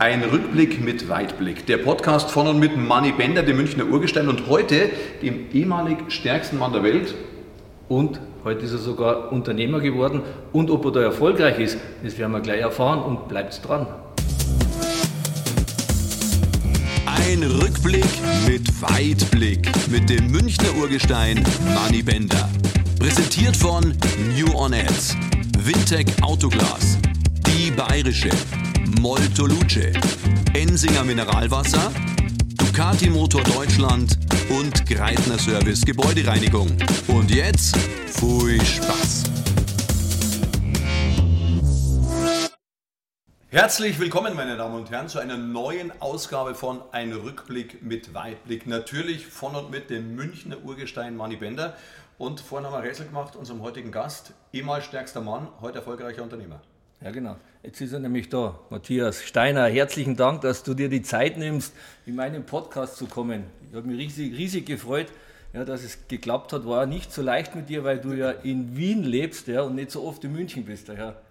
[0.00, 1.66] Ein Rückblick mit Weitblick.
[1.66, 4.90] Der Podcast von und mit Manny Bender, dem Münchner Urgestein und heute
[5.22, 7.16] dem ehemalig stärksten Mann der Welt.
[7.88, 10.22] Und heute ist er sogar Unternehmer geworden.
[10.52, 13.88] Und ob er da erfolgreich ist, das werden wir gleich erfahren und bleibt dran.
[17.04, 18.06] Ein Rückblick
[18.46, 21.44] mit Weitblick mit dem Münchner Urgestein
[21.74, 22.48] Manny Bender.
[23.00, 23.92] Präsentiert von
[24.36, 25.16] New On Ads,
[25.58, 26.98] Vintech Autoglas,
[27.48, 28.30] Die Bayerische,
[28.96, 29.92] Molto Luce,
[30.54, 31.92] Ensinger Mineralwasser,
[32.56, 36.68] Ducati Motor Deutschland und Greitner Service Gebäudereinigung.
[37.06, 39.24] Und jetzt, viel Spaß!
[43.50, 48.66] Herzlich willkommen, meine Damen und Herren, zu einer neuen Ausgabe von Ein Rückblick mit Weitblick.
[48.66, 51.76] Natürlich von und mit dem Münchner Urgestein Manny Bender.
[52.16, 56.60] Und vorhin haben wir Rätsel gemacht, unserem heutigen Gast, ehemals stärkster Mann, heute erfolgreicher Unternehmer.
[57.00, 57.36] Ja, genau.
[57.62, 58.58] Jetzt ist er nämlich da.
[58.70, 61.72] Matthias Steiner, herzlichen Dank, dass du dir die Zeit nimmst,
[62.06, 63.44] in meinen Podcast zu kommen.
[63.70, 65.06] Ich habe mich riesig, riesig gefreut,
[65.52, 66.66] ja, dass es geklappt hat.
[66.66, 69.92] War nicht so leicht mit dir, weil du ja in Wien lebst ja, und nicht
[69.92, 70.88] so oft in München bist.
[70.88, 71.22] Daher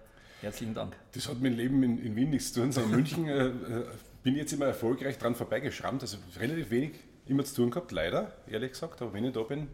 [0.41, 0.95] herzlichen Dank.
[1.11, 3.51] Das hat dem Leben in, in Wien nichts zu tun, sondern München äh, äh,
[4.23, 6.01] bin jetzt immer erfolgreich dran vorbeigeschrammt.
[6.01, 6.91] Also relativ wenig
[7.25, 9.01] immer zu tun gehabt, leider, ehrlich gesagt.
[9.01, 9.67] Aber wenn ich da bin,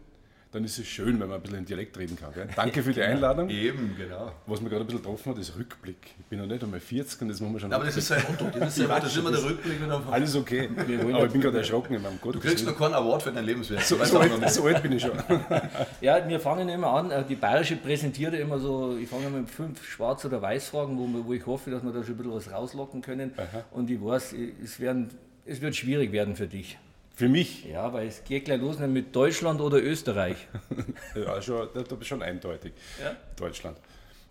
[0.54, 2.32] dann ist es schön, wenn man ein bisschen in Dialekt reden kann.
[2.32, 2.48] Gell?
[2.54, 3.12] Danke für die Genau.
[3.12, 3.48] Einladung.
[3.50, 4.32] Eben, genau.
[4.46, 5.96] Was mir gerade ein bisschen getroffen hat, ist Rückblick.
[6.18, 7.72] Ich bin noch nicht einmal 40 und das muss man schon.
[7.72, 8.58] Aber das ist sein Motto.
[8.58, 9.00] Das ist, sein Motto.
[9.00, 9.76] das ist immer der Rückblick.
[10.10, 10.68] Alles okay.
[10.76, 12.34] Aber ich bin gerade erschrocken in meinem Gott.
[12.36, 13.82] Du kriegst noch keinen Award für dein Lebenswerk.
[13.82, 15.12] so, so, alt, so alt bin ich schon.
[16.00, 17.10] Ja, wir fangen immer an.
[17.10, 21.06] äh, Die Bayerische präsentiert ja immer so, ich fange mit fünf Schwarz- oder Weiß-Fragen, wo,
[21.06, 23.32] wir- wo ich hoffe, dass wir da schon ein bisschen was rauslocken können.
[23.72, 25.10] Und ich weiß, es, werden,
[25.46, 26.78] es wird schwierig werden für dich.
[27.16, 30.36] Für mich, Ja, weil es geht gleich los mit Deutschland oder Österreich.
[31.14, 32.72] ja, schon, da, da schon eindeutig.
[33.02, 33.14] Ja.
[33.36, 33.78] Deutschland.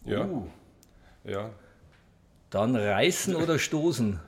[0.06, 0.26] Ja.
[0.26, 0.48] Uh.
[1.24, 1.50] Ja.
[2.50, 4.20] Dann reißen oder stoßen.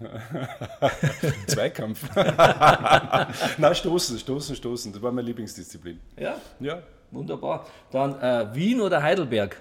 [1.47, 2.01] Zweikampf.
[3.57, 4.93] Nein, stoßen, stoßen, stoßen.
[4.93, 5.99] Das war meine Lieblingsdisziplin.
[6.17, 6.81] Ja, Ja.
[7.11, 7.67] wunderbar.
[7.91, 9.57] Dann äh, Wien oder Heidelberg.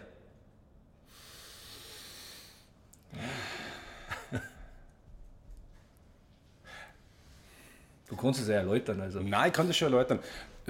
[8.17, 9.01] Du kannst es ja erläutern.
[9.01, 9.21] Also.
[9.21, 10.19] Nein, ich kann das schon erläutern.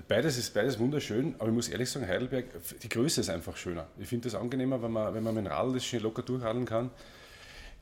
[0.09, 2.47] Beides ist beides wunderschön, aber ich muss ehrlich sagen, Heidelberg,
[2.83, 3.87] die Größe ist einfach schöner.
[3.99, 6.65] Ich finde das angenehmer, wenn man, wenn man mit dem Radl das schnell locker durchradeln
[6.65, 6.91] kann.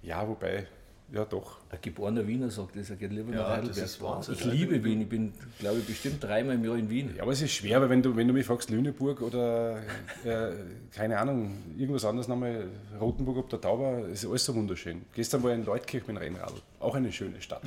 [0.02, 0.66] Ja, wobei,
[1.10, 1.58] ja doch.
[1.70, 3.84] Ein geborener Wiener sagt das, er geht lieber Ja, nach das Heidelberg.
[3.86, 4.34] ist Wahnsinn.
[4.34, 7.14] Ich liebe Wien, ich bin, glaube ich, bestimmt dreimal im Jahr in Wien.
[7.16, 9.78] Ja, aber es ist schwer, weil wenn du, wenn du mich fragst, Lüneburg oder,
[10.22, 10.52] äh,
[10.94, 12.66] keine Ahnung, irgendwas anderes nochmal,
[13.00, 15.02] Rotenburg ob der Tauber, ist alles so wunderschön.
[15.14, 17.62] Gestern war ich in Leutkirch mit dem Rennradl, auch eine schöne Stadt.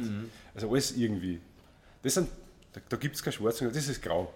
[0.53, 1.39] Also alles irgendwie.
[2.05, 2.29] Das sind,
[2.71, 4.31] da, da gibt es kein Schwarz, das ist grau.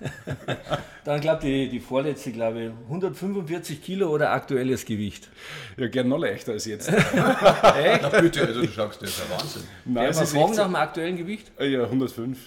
[1.04, 5.28] Dann glaube ich, die, die vorletzte, glaube ich, 145 Kilo oder aktuelles Gewicht.
[5.76, 6.90] Ja, gern noch leichter als jetzt.
[7.14, 9.62] Na bitte, also du schaust, das ist ja Wahnsinn.
[9.84, 11.52] Nein, Ja, ist fragen echt nach dem aktuellen Gewicht.
[11.58, 12.38] Äh, ja, 105.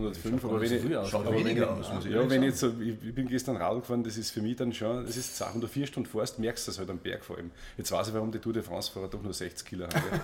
[0.00, 1.36] 105, aber wenn ich, früh aus, Schaut oder?
[1.36, 4.02] weniger aus, muss ich Ja, wenn ich jetzt so, ich, ich bin gestern Radl gefahren,
[4.02, 6.66] das ist für mich dann schon, das ist Sache, wenn du vier Stunden fährst, merkst
[6.66, 7.50] du das halt am Berg vor allem.
[7.76, 10.20] Jetzt weiß ich, warum die Tour de France-Fahrer doch nur 60 Kilo haben.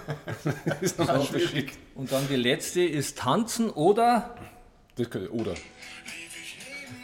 [0.64, 1.70] das ist noch ein Unterschied.
[1.94, 4.34] Und dann die letzte ist Tanzen oder
[4.96, 5.54] Das kann, oder.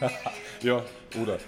[0.62, 0.83] ja,
[1.21, 1.39] oder.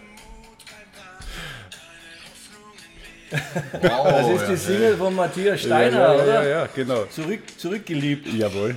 [3.81, 6.43] Wow, Das ist ja, die Single von Matthias Steiner, ja, ja, oder?
[6.43, 7.05] ja, ja, genau.
[7.07, 8.33] Zurück, zurückgeliebt.
[8.33, 8.77] Jawohl.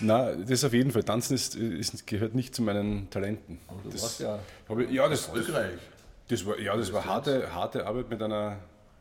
[0.00, 1.02] Na, das auf jeden Fall.
[1.04, 3.58] Tanzen ist, ist, gehört nicht zu meinen Talenten.
[3.82, 4.38] Du Das, warst ja
[4.78, 5.78] ich, ja, das, das, Erfolgreich.
[6.28, 8.58] das war, ja, das war harte, harte Arbeit mit einer,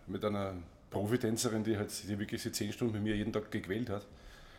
[0.08, 0.54] mit einer
[0.90, 4.06] Profitänzerin, die, halt, die wirklich sie zehn Stunden mit mir jeden Tag gequält hat.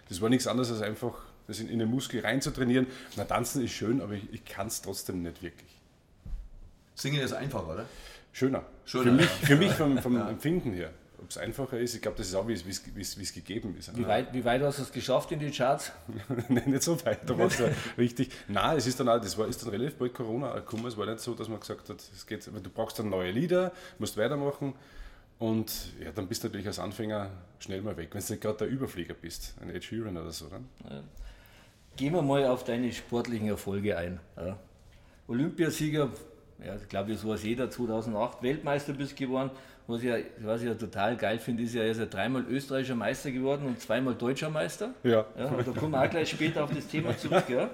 [0.08, 1.14] Das war nichts anderes als einfach,
[1.46, 2.86] das in, in den Muskel rein zu trainieren.
[3.16, 5.70] Na, tanzen ist schön, aber ich, ich kann es trotzdem nicht wirklich.
[6.94, 7.84] Singen ist einfach, oder?
[8.32, 8.64] Schöner.
[8.84, 9.46] Schöner, für mich, ja.
[9.46, 10.90] für mich vom, vom Empfinden her.
[11.20, 12.64] Ob es einfacher ist, ich glaube, das ist auch, wie es-
[13.34, 13.96] gegeben ist.
[13.96, 15.90] Wie weit, wie weit hast du es geschafft in die Charts?
[16.48, 18.30] Nein, nicht so weit, es ja richtig.
[18.46, 20.86] Nein, es ist dann auch, das war, ist dann relativ bald Corona gekommen.
[20.86, 23.72] Es war nicht so, dass man gesagt hat, es geht, du brauchst dann neue Lieder,
[23.98, 24.74] musst weitermachen.
[25.38, 27.30] Und ja, dann bist du natürlich als Anfänger
[27.60, 30.46] schnell mal weg, wenn du nicht gerade der Überflieger bist, ein Ed Sheeran oder so.
[30.48, 30.68] Dann.
[31.96, 34.18] Gehen wir mal auf deine sportlichen Erfolge ein.
[34.36, 34.58] Ja.
[35.28, 36.10] Olympiasieger,
[36.64, 39.50] ja, ich glaube, das weiß jeder, 2008 Weltmeister bist geworden.
[39.86, 42.44] Was ich, ja, was ich ja total geil finde, ist ja, er ist ja dreimal
[42.44, 44.90] österreichischer Meister geworden und zweimal deutscher Meister.
[45.02, 45.24] Ja.
[45.36, 47.48] Ja, da kommen wir auch gleich später auf das Thema zurück.
[47.48, 47.70] Ja.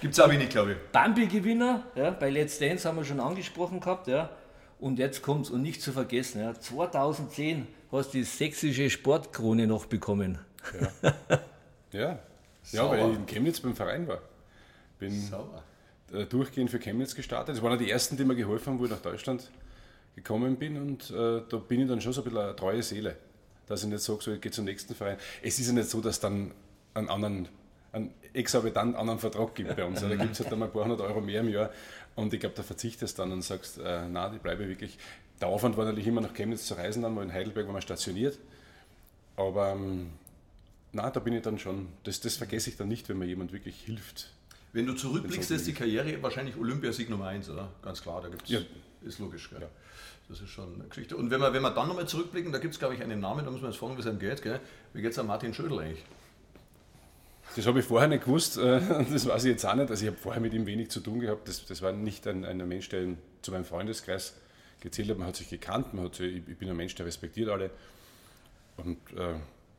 [0.00, 0.78] Gibt es auch wenig, glaube ich.
[0.92, 4.08] Bambi-Gewinner, ja, bei Let's Dance haben wir schon angesprochen gehabt.
[4.08, 4.30] Ja.
[4.80, 9.66] Und jetzt kommt es, und nicht zu vergessen, ja, 2010 hast du die sächsische Sportkrone
[9.66, 10.38] noch bekommen.
[11.02, 11.38] Ja,
[11.92, 12.18] ja
[12.62, 12.98] Sauber.
[12.98, 14.20] weil ich in Chemnitz beim Verein war.
[14.98, 15.62] Bin Sauber.
[16.12, 17.56] Äh, durchgehend für Chemnitz gestartet.
[17.56, 19.50] Das waren die ersten, die mir geholfen haben, wo ich nach Deutschland
[20.16, 20.76] gekommen bin.
[20.76, 23.16] Und äh, da bin ich dann schon so ein bisschen eine treue Seele.
[23.70, 25.16] dass ich nicht sage, so, ich gehe zum nächsten Verein.
[25.42, 26.50] Es ist ja nicht so, dass dann
[26.92, 27.48] einen anderen,
[27.92, 30.00] einen exorbitant anderen Vertrag gibt bei uns.
[30.00, 31.70] Da gibt es halt einmal ein paar hundert Euro mehr im Jahr
[32.16, 34.98] und ich glaube, da verzichtest du dann und sagst, äh, nein, ich bleibe wirklich.
[35.40, 37.82] Der Aufwand war natürlich immer nach Chemnitz zu reisen, dann mal in Heidelberg war man
[37.82, 38.38] stationiert.
[39.36, 40.10] Aber ähm,
[40.92, 43.52] na, da bin ich dann schon, das, das vergesse ich dann nicht, wenn mir jemand
[43.52, 44.32] wirklich hilft.
[44.72, 47.72] Wenn du zurückblickst, ist die Karriere wahrscheinlich Olympiasieg Nummer 1, oder?
[47.82, 48.60] Ganz klar, da gibt es, ja.
[49.02, 49.50] ist logisch.
[49.52, 49.66] Ja.
[50.28, 51.16] Das ist schon eine Geschichte.
[51.16, 53.44] Und wenn wir, wenn wir dann nochmal zurückblicken, da gibt es, glaube ich, einen Namen,
[53.44, 54.42] da muss man jetzt fragen, wie es einem geht.
[54.42, 54.60] Gell?
[54.92, 56.04] Wie geht es an Martin Schödel eigentlich?
[57.56, 58.80] Das habe ich vorher nicht gewusst, äh,
[59.12, 59.90] das weiß ich jetzt auch nicht.
[59.90, 61.48] Also ich habe vorher mit ihm wenig zu tun gehabt.
[61.48, 63.08] Das, das war nicht ein, ein Mensch, der
[63.42, 64.36] zu meinem Freundeskreis
[64.78, 65.18] gezählt hat.
[65.18, 67.70] Man hat sich gekannt, man hat sich, ich bin ein Mensch, der respektiert alle.
[68.76, 69.34] Und äh,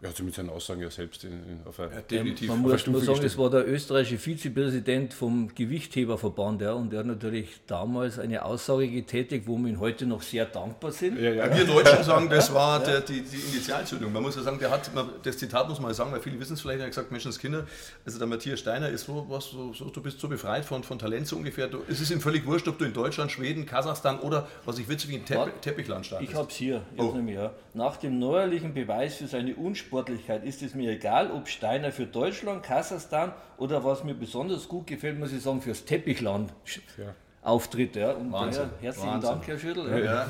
[0.09, 2.87] hat sich mit seinen Aussagen ja selbst in, in, auf eine, ja, definitiv Man muss
[2.87, 8.17] nur sagen, es war der österreichische Vizepräsident vom Gewichtheberverband ja, und der hat natürlich damals
[8.17, 11.19] eine Aussage getätigt, wo wir ihm heute noch sehr dankbar sind.
[11.19, 11.55] Ja, ja.
[11.55, 14.11] Wir Deutschen sagen, das war der, die, die Initialzündung.
[14.11, 14.89] Man muss ja sagen, der hat,
[15.21, 17.67] das Zitat muss man sagen, weil viele wissen es vielleicht, er hat gesagt, Menschenskinder,
[18.03, 20.97] also der Matthias Steiner ist so, was, so, so, du bist so befreit von, von
[20.97, 21.67] Talent so ungefähr.
[21.67, 24.89] Du, es ist ihm völlig wurscht, ob du in Deutschland, Schweden, Kasachstan oder, was ich
[24.89, 26.31] witzig, wie ein Tepp Teppichland startest.
[26.31, 27.11] Ich habe es hier, oh.
[27.11, 27.51] nämlich, ja.
[27.73, 32.05] Nach dem neuerlichen Beweis für seine Unspannung Sportlichkeit ist es mir egal, ob Steiner für
[32.05, 36.53] Deutschland, Kasachstan oder was mir besonders gut gefällt, muss ich sagen, fürs Teppichland.
[36.97, 37.13] Ja.
[37.41, 37.97] Auftritt.
[37.97, 38.13] Ja.
[38.13, 38.69] Und Wahnsinn.
[38.79, 39.29] Ja, herzlichen Wahnsinn.
[39.31, 39.89] Dank, Herr Schüttel.
[39.89, 40.25] Ja.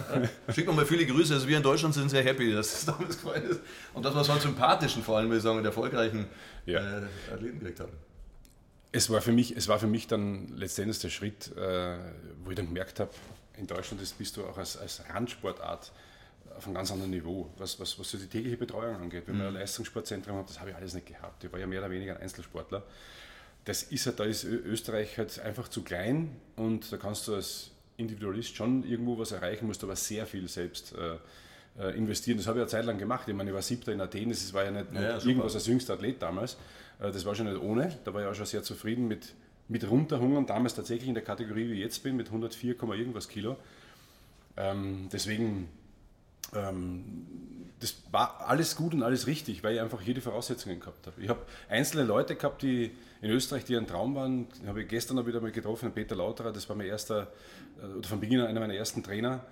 [0.47, 0.53] Ja.
[0.53, 1.33] Schickt nochmal viele Grüße.
[1.35, 3.59] Also wir in Deutschland sind sehr happy, dass es damals gefallen ist.
[3.93, 6.25] Und dass wir so einen sympathischen, vor allem, würde ich sagen, erfolgreichen
[6.65, 6.77] äh,
[7.31, 7.91] Athleten gekriegt haben.
[8.93, 11.97] Es war, für mich, es war für mich dann letztendlich der Schritt, äh,
[12.43, 13.11] wo ich dann gemerkt habe,
[13.57, 15.91] in Deutschland bist du auch als, als Randsportart
[16.57, 19.23] auf einem ganz anderen Niveau, was, was, was so die tägliche Betreuung angeht.
[19.27, 19.41] Wenn mhm.
[19.41, 21.43] man ein Leistungssportzentrum hat, das habe ich alles nicht gehabt.
[21.43, 22.83] Ich war ja mehr oder weniger ein Einzelsportler.
[23.65, 27.71] Das ist halt, da ist Österreich halt einfach zu klein und da kannst du als
[27.97, 31.17] Individualist schon irgendwo was erreichen, musst aber sehr viel selbst äh,
[31.79, 32.37] äh, investieren.
[32.37, 33.27] Das habe ich eine Zeit lang gemacht.
[33.27, 35.93] Ich meine, ich war siebter in Athen, das war ja nicht ja, irgendwas als jüngster
[35.93, 36.57] Athlet damals.
[36.99, 37.97] Äh, das war schon nicht ohne.
[38.03, 39.33] Da war ich auch schon sehr zufrieden mit,
[39.67, 43.57] mit runterhungern, damals tatsächlich in der Kategorie, wie ich jetzt bin, mit 104, irgendwas Kilo.
[44.57, 45.69] Ähm, deswegen
[47.81, 51.19] das war alles gut und alles richtig, weil ich einfach jede Voraussetzungen gehabt habe.
[51.21, 54.47] Ich habe einzelne Leute gehabt, die in Österreich, die ein Traum waren.
[54.59, 57.31] Den habe ich gestern auch wieder mal getroffen, Peter Lauterer, das war mein erster,
[57.81, 59.43] äh, oder von Beginn an einer meiner ersten Trainer,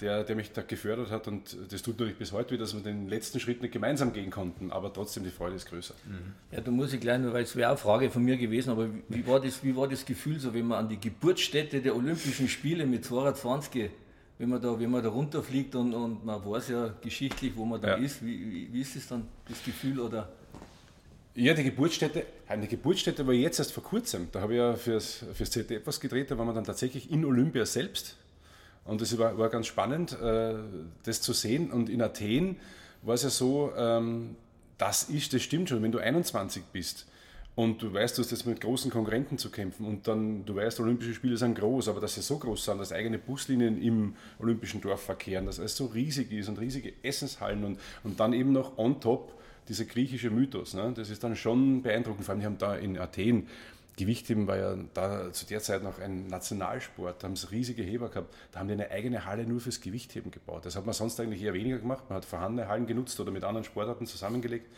[0.00, 1.28] der, der mich da gefördert hat.
[1.28, 4.30] Und das tut natürlich bis heute wieder, dass wir den letzten Schritt nicht gemeinsam gehen
[4.30, 5.94] konnten, aber trotzdem die Freude ist größer.
[6.04, 6.34] Mhm.
[6.50, 8.88] Ja, da muss ich gleich noch, weil es wäre eine Frage von mir gewesen, aber
[9.08, 12.48] wie war, das, wie war das Gefühl, so wenn man an die Geburtsstätte der Olympischen
[12.48, 13.90] Spiele mit 220
[14.38, 17.80] wenn man da, wenn man da runterfliegt und, und man weiß ja geschichtlich, wo man
[17.80, 17.94] da ja.
[17.96, 20.28] ist, wie, wie, ist es dann, das Gefühl oder?
[21.34, 24.28] Ja, die Geburtsstätte, eine Geburtsstätte war jetzt erst vor kurzem.
[24.32, 27.24] Da habe ich ja fürs, fürs ZDF was gedreht, da waren wir dann tatsächlich in
[27.24, 28.16] Olympia selbst.
[28.84, 30.54] Und das war, war ganz spannend, äh,
[31.04, 31.70] das zu sehen.
[31.70, 32.56] Und in Athen
[33.02, 34.36] war es ja so, ähm,
[34.78, 37.06] das ist, das stimmt schon, wenn du 21 bist,
[37.58, 40.78] und du weißt, du hast jetzt mit großen Konkurrenten zu kämpfen und dann, du weißt,
[40.78, 44.80] Olympische Spiele sind groß, aber dass sie so groß sind, dass eigene Buslinien im Olympischen
[44.80, 48.78] Dorf verkehren, dass es so riesig ist und riesige Essenshallen und, und dann eben noch
[48.78, 49.32] on top
[49.68, 50.74] dieser griechische Mythos.
[50.74, 50.92] Ne?
[50.94, 52.24] Das ist dann schon beeindruckend.
[52.24, 53.48] Vor allem, die haben da in Athen,
[53.96, 58.08] Gewichtheben war ja da zu der Zeit noch ein Nationalsport, da haben sie riesige Heber
[58.08, 60.64] gehabt, da haben die eine eigene Halle nur fürs Gewichtheben gebaut.
[60.64, 63.42] Das hat man sonst eigentlich eher weniger gemacht, man hat vorhandene Hallen genutzt oder mit
[63.42, 64.68] anderen Sportarten zusammengelegt.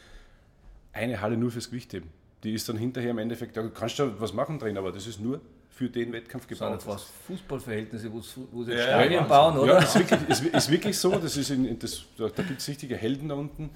[0.95, 2.09] Eine Halle nur fürs Gewichtheben
[2.43, 5.21] die ist dann hinterher im Endeffekt, da kannst du was machen drin, aber das ist
[5.21, 6.75] nur für den Wettkampf gebaut.
[6.75, 9.75] Das sind fast Fußballverhältnisse, wo, sie ja, Stadien bauen, oder?
[9.75, 12.69] Ja, ist wirklich, ist, ist wirklich so, das ist in, das, da, da gibt es
[12.69, 13.71] richtige Helden da unten.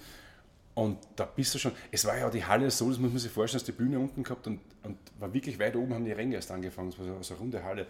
[0.74, 3.30] Und da bist du schon, es war ja die Halle so, das muss man sich
[3.30, 6.34] vorstellen, dass die Bühne unten gehabt und, und war wirklich weit oben, haben die Ränge
[6.34, 7.86] erst angefangen, das war so eine runde Halle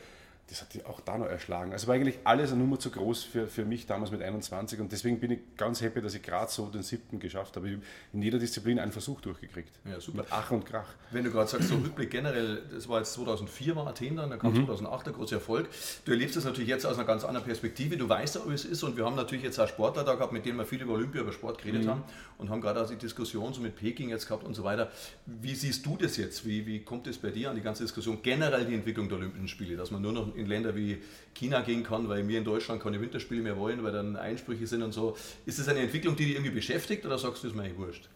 [0.48, 1.72] das hat die auch da noch erschlagen.
[1.72, 4.92] Also war eigentlich alles eine Nummer zu groß für, für mich damals mit 21 und
[4.92, 7.68] deswegen bin ich ganz happy, dass ich gerade so den siebten geschafft habe.
[7.68, 9.72] Ich habe in jeder Disziplin einen Versuch durchgekriegt.
[9.84, 10.18] Ja, super.
[10.18, 10.88] Mit Ach und Krach.
[11.10, 14.36] Wenn du gerade sagst, so Rückblick generell, das war jetzt 2004 war Athen dann, da
[14.36, 14.66] kam mhm.
[14.66, 15.68] 2008 der große Erfolg.
[16.04, 17.96] Du erlebst das natürlich jetzt aus einer ganz anderen Perspektive.
[17.96, 20.32] Du weißt ja, wie es ist und wir haben natürlich jetzt auch Sportler da gehabt,
[20.32, 21.90] mit denen wir viel über Olympia, über Sport geredet mhm.
[21.90, 22.04] haben
[22.36, 24.90] und haben gerade auch die Diskussion so mit Peking jetzt gehabt und so weiter.
[25.24, 26.46] Wie siehst du das jetzt?
[26.46, 29.48] Wie, wie kommt es bei dir an die ganze Diskussion generell die Entwicklung der Olympischen
[29.48, 30.98] Spiele, dass man nur noch in Länder wie
[31.34, 34.82] China gehen kann, weil wir in Deutschland keine Winterspiele mehr wollen, weil dann Einsprüche sind
[34.82, 35.16] und so.
[35.46, 37.78] Ist das eine Entwicklung, die dich irgendwie beschäftigt oder sagst du, das ist mir eigentlich
[37.78, 38.08] wurscht?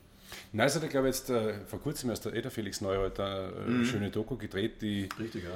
[0.53, 3.53] Nein, es hat ja, glaube ich, jetzt äh, vor kurzem erst der Eder Felix Neureuther
[3.57, 3.85] eine äh, mhm.
[3.85, 5.51] schöne Doku gedreht, die, Richtig, ja.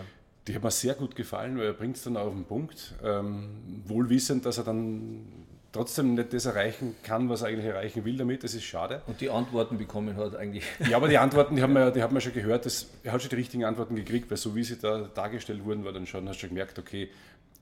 [0.47, 2.95] die hat mir sehr gut gefallen, weil er bringt es dann auf den Punkt.
[3.03, 5.25] Ähm, wohl wissend, dass er dann
[5.73, 8.45] trotzdem nicht das erreichen kann, was er eigentlich erreichen will damit.
[8.45, 9.03] Das ist schade.
[9.07, 10.65] Und die Antworten bekommen hat eigentlich.
[10.89, 12.67] Ja, aber die Antworten, die haben wir, die haben wir schon gehört.
[12.67, 15.85] Das, er hat schon die richtigen Antworten gekriegt, weil so wie sie da dargestellt wurden,
[15.85, 17.11] war dann schon, hast du schon gemerkt, okay,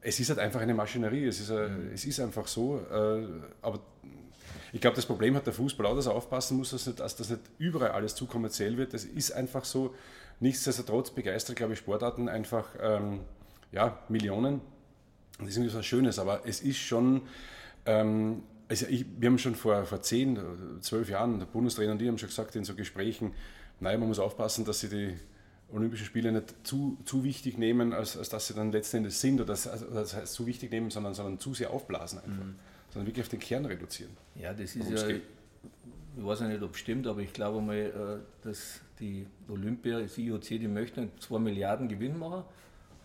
[0.01, 1.95] es ist halt einfach eine Maschinerie, es ist, ein, mhm.
[1.95, 2.81] es ist einfach so.
[2.91, 3.27] Äh,
[3.63, 3.81] aber
[4.73, 7.17] Ich glaube, das Problem hat der Fußball auch, dass er aufpassen muss, dass, nicht, dass
[7.17, 8.93] das nicht überall alles zu kommerziell wird.
[8.93, 9.95] Das ist einfach so.
[10.43, 13.21] Nichtsdestotrotz begeistert, glaube ich, Sportarten einfach ähm,
[13.73, 14.63] ja, Millionen.
[15.39, 17.23] Das ist irgendwie was Schönes, aber es ist schon.
[17.87, 20.39] Ähm, also ich, wir haben schon vor, vor zehn,
[20.81, 23.33] zwölf Jahren, der Bundestrainer und die haben schon gesagt in so Gesprächen,
[23.81, 25.17] nein, man muss aufpassen, dass sie die
[25.73, 29.41] Olympischen Spiele nicht zu, zu wichtig nehmen, als, als dass sie dann letzten Endes sind,
[29.41, 32.45] oder das, also das heißt zu wichtig nehmen, sondern, sondern zu sehr aufblasen einfach.
[32.45, 32.57] Mhm.
[32.93, 34.11] Sondern wirklich auf den Kern reduzieren.
[34.35, 35.23] Ja, das ist ja, geht.
[36.17, 40.19] ich weiß nicht, ob es stimmt, aber ich glaube mal, äh, dass die Olympia, das
[40.19, 42.43] IOC, die möchten 2 Milliarden Gewinn machen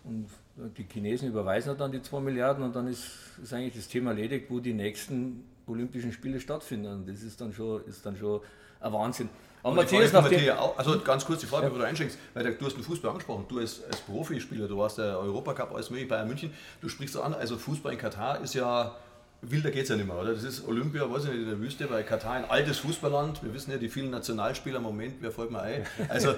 [0.04, 0.26] und
[0.56, 3.04] die Chinesen überweisen dann die 2 Milliarden und dann ist,
[3.42, 7.04] ist eigentlich das Thema erledigt, wo die nächsten Olympischen Spiele stattfinden.
[7.06, 8.40] Das ist dann schon, ist dann schon
[8.80, 9.28] ein Wahnsinn.
[9.62, 11.68] Aber Matthias, nach dem also ganz kurz die Frage, ja.
[11.70, 14.98] bevor du einschenkst, weil du hast den Fußball angesprochen, du als, als Profispieler, du warst
[14.98, 18.94] der Europacup als möglich Bayern München, du sprichst an, also Fußball in Katar ist ja,
[19.42, 20.32] wilder geht es ja nicht mehr, oder?
[20.32, 23.52] Das ist Olympia, weiß ich nicht, in der Wüste, weil Katar ein altes Fußballland, wir
[23.54, 25.86] wissen ja die vielen Nationalspieler im Moment, wer folgt mir ein?
[26.08, 26.34] Also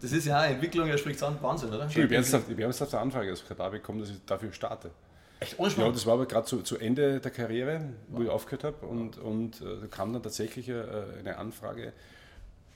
[0.00, 1.86] das ist ja eine Entwicklung, er spricht an, Wahnsinn, oder?
[1.86, 4.90] Ich habe ernsthaft eine Anfrage aus Katar bekommen, dass ich dafür starte.
[5.38, 8.64] Echt ohne Ja, das war aber gerade zu, zu, Ende der Karriere, wo ich aufgehört
[8.64, 10.82] habe und, und äh, da kam dann tatsächlich äh,
[11.18, 11.92] eine Anfrage,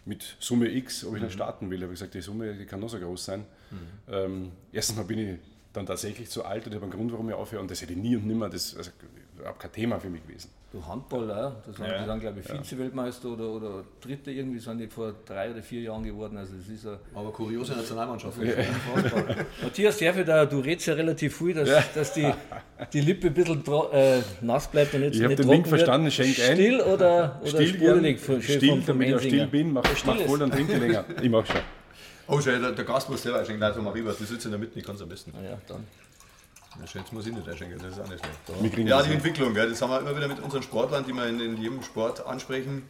[0.07, 1.27] mit Summe X, ob ich mhm.
[1.27, 1.79] nicht starten will.
[1.79, 3.41] Da habe ich gesagt, die Summe die kann noch so groß sein.
[3.71, 3.77] Mhm.
[4.09, 5.39] Ähm, erstens mal bin ich
[5.73, 7.93] dann tatsächlich zu alt und ich habe einen Grund, warum ich aufhöre und das hätte
[7.95, 8.91] ich nie und nimmer, das also,
[9.39, 10.51] überhaupt kein Thema für mich gewesen.
[10.73, 12.01] Du Handballer, das waren ja.
[12.01, 15.83] die dann, glaube ich, Vize-Weltmeister oder, oder Dritte irgendwie, sind die vor drei oder vier
[15.83, 16.37] Jahren geworden.
[16.37, 18.43] Also das ist Aber kuriose Nationalmannschaft.
[18.43, 18.55] Ja.
[19.63, 21.85] Matthias, sehr da, du redest ja relativ viel, dass, ja.
[21.95, 22.29] dass die,
[22.93, 23.63] die Lippe ein bisschen
[23.93, 26.57] äh, nass bleibt und jetzt Ich habe den Link verstanden, schenk ein.
[26.57, 28.21] Still oder, oder still sprudelig?
[28.21, 31.05] Still, still damit ich auch still bin, mach, mach wohl, dann trinke länger.
[31.23, 31.61] Ich mach schon.
[32.27, 33.61] Oh, schön, der, der Gast muss selber einschenken.
[33.61, 34.17] Nein, so mach ich was.
[34.17, 35.33] Die sitzen in der Mitte, ich kann es am besten.
[35.41, 35.85] Ja, dann.
[36.83, 38.89] Jetzt muss ich nicht einschenken, das ist auch nicht schlecht.
[38.89, 41.57] Ja, die Entwicklung, das haben wir immer wieder mit unseren Sportlern, die wir in, in
[41.57, 42.89] jedem Sport ansprechen.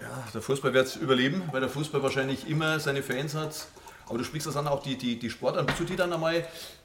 [0.00, 3.66] Ja, der Fußball wird es überleben, weil der Fußball wahrscheinlich immer seine Fans hat.
[4.08, 5.62] Aber du sprichst das an, auch die, die, die Sportler.
[5.62, 6.44] Bist du die dann einmal,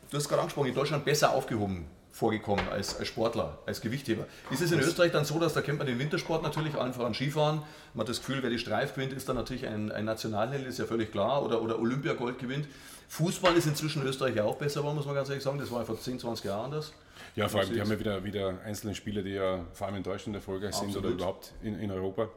[0.09, 4.25] du hast gerade angesprochen, in Deutschland besser aufgehoben vorgekommen als, als Sportler, als Gewichtheber.
[4.49, 7.13] Ist es in Österreich dann so, dass da kennt man den Wintersport natürlich, allen voran
[7.13, 7.61] Skifahren,
[7.93, 10.79] man hat das Gefühl, wer die Streif gewinnt, ist dann natürlich ein, ein Nationalheld, ist
[10.79, 12.67] ja völlig klar, oder, oder Olympiagold gewinnt.
[13.07, 15.57] Fußball ist inzwischen in Österreich auch besser geworden, muss man ganz ehrlich sagen.
[15.57, 16.93] Das war ja vor 10, 20 Jahren anders.
[17.35, 20.03] Ja, vor allem, die haben ja wieder, wieder einzelne Spieler, die ja vor allem in
[20.03, 20.93] Deutschland erfolgreich Absolut.
[20.93, 22.29] sind oder überhaupt in, in Europa.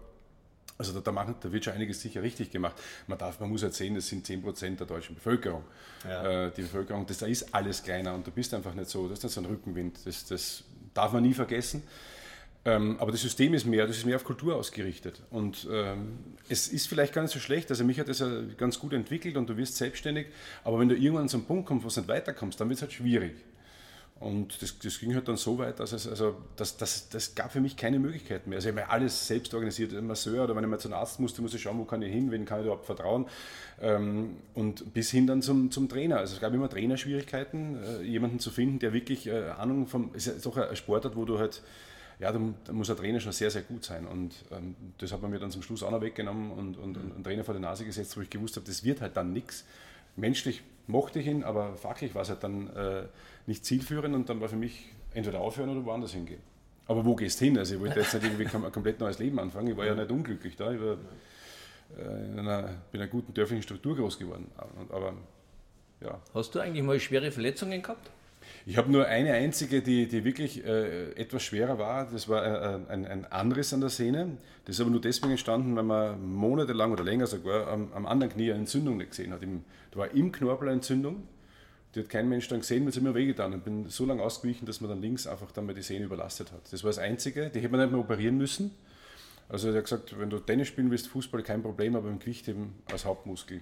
[0.78, 2.76] Also da, da, machen, da wird schon einiges sicher richtig gemacht.
[3.06, 5.64] Man, darf, man muss halt sehen, das sind 10% der deutschen Bevölkerung.
[6.04, 6.46] Ja.
[6.46, 9.18] Äh, die Bevölkerung, das, da ist alles kleiner und du bist einfach nicht so, das
[9.18, 9.98] ist nicht so ein Rückenwind.
[10.06, 11.82] Das, das darf man nie vergessen.
[12.64, 15.22] Ähm, aber das System ist mehr, das ist mehr auf Kultur ausgerichtet.
[15.30, 17.70] Und ähm, es ist vielleicht gar nicht so schlecht.
[17.70, 20.26] Also mich hat das ja ganz gut entwickelt und du wirst selbstständig.
[20.62, 22.76] Aber wenn du irgendwann an so einen Punkt kommst, wo du nicht weiterkommst, dann wird
[22.76, 23.32] es halt schwierig.
[24.20, 27.52] Und das, das, ging halt dann so weit, dass es, also das, das, das gab
[27.52, 28.58] für mich keine Möglichkeiten mehr.
[28.58, 31.20] Also ich habe mir alles selbst organisiert, ein Masseur oder wenn ich mal zum Arzt
[31.20, 33.26] musste, muss ich schauen, wo kann ich hin, wen kann ich überhaupt vertrauen.
[33.80, 36.18] Ähm, und bis hin dann zum, zum Trainer.
[36.18, 40.26] Also es gab immer Trainerschwierigkeiten, äh, jemanden zu finden, der wirklich äh, Ahnung vom, ist
[40.26, 41.62] ja doch ein Sportart, wo du halt
[42.20, 44.06] ja, da, muss der Trainer schon sehr, sehr gut sein.
[44.06, 47.14] Und ähm, das hat man mir dann zum Schluss auch noch weggenommen und, und, und
[47.14, 49.64] einen Trainer vor die Nase gesetzt, wo ich gewusst habe, das wird halt dann nichts.
[50.16, 53.04] Menschlich mochte ich ihn, aber fachlich war es halt dann äh,
[53.46, 56.40] nicht zielführend und dann war für mich entweder aufhören oder woanders hingehen.
[56.86, 57.56] Aber wo gehst du hin?
[57.56, 59.68] Also ich wollte jetzt nicht irgendwie ein komplett neues Leben anfangen.
[59.68, 60.72] Ich war ja nicht unglücklich da.
[60.72, 60.98] Ich war,
[61.96, 64.50] äh, in einer, bin in einer guten dörflichen Struktur groß geworden.
[64.90, 65.14] Aber,
[66.02, 66.20] ja.
[66.34, 68.10] Hast du eigentlich mal schwere Verletzungen gehabt?
[68.66, 72.10] Ich habe nur eine einzige, die, die wirklich äh, etwas schwerer war.
[72.10, 74.36] Das war äh, ein, ein Anriss an der Sehne.
[74.64, 78.32] Das ist aber nur deswegen entstanden, weil man monatelang oder länger sogar am, am anderen
[78.32, 79.42] Knie eine Entzündung nicht gesehen hat.
[79.42, 81.26] Im, da war im Knorpel eine Entzündung.
[81.94, 84.66] Die hat kein Mensch dann gesehen, weil es immer wehgetan und bin so lange ausgewichen,
[84.66, 86.60] dass man dann links einfach dann mal die Sehne überlastet hat.
[86.70, 87.50] Das war das Einzige.
[87.50, 88.70] Die hätte man nicht mehr operieren müssen.
[89.48, 92.74] Also er hat gesagt, wenn du Tennis spielen willst, Fußball kein Problem, aber im Gewichtheben
[92.92, 93.60] als Hauptmuskel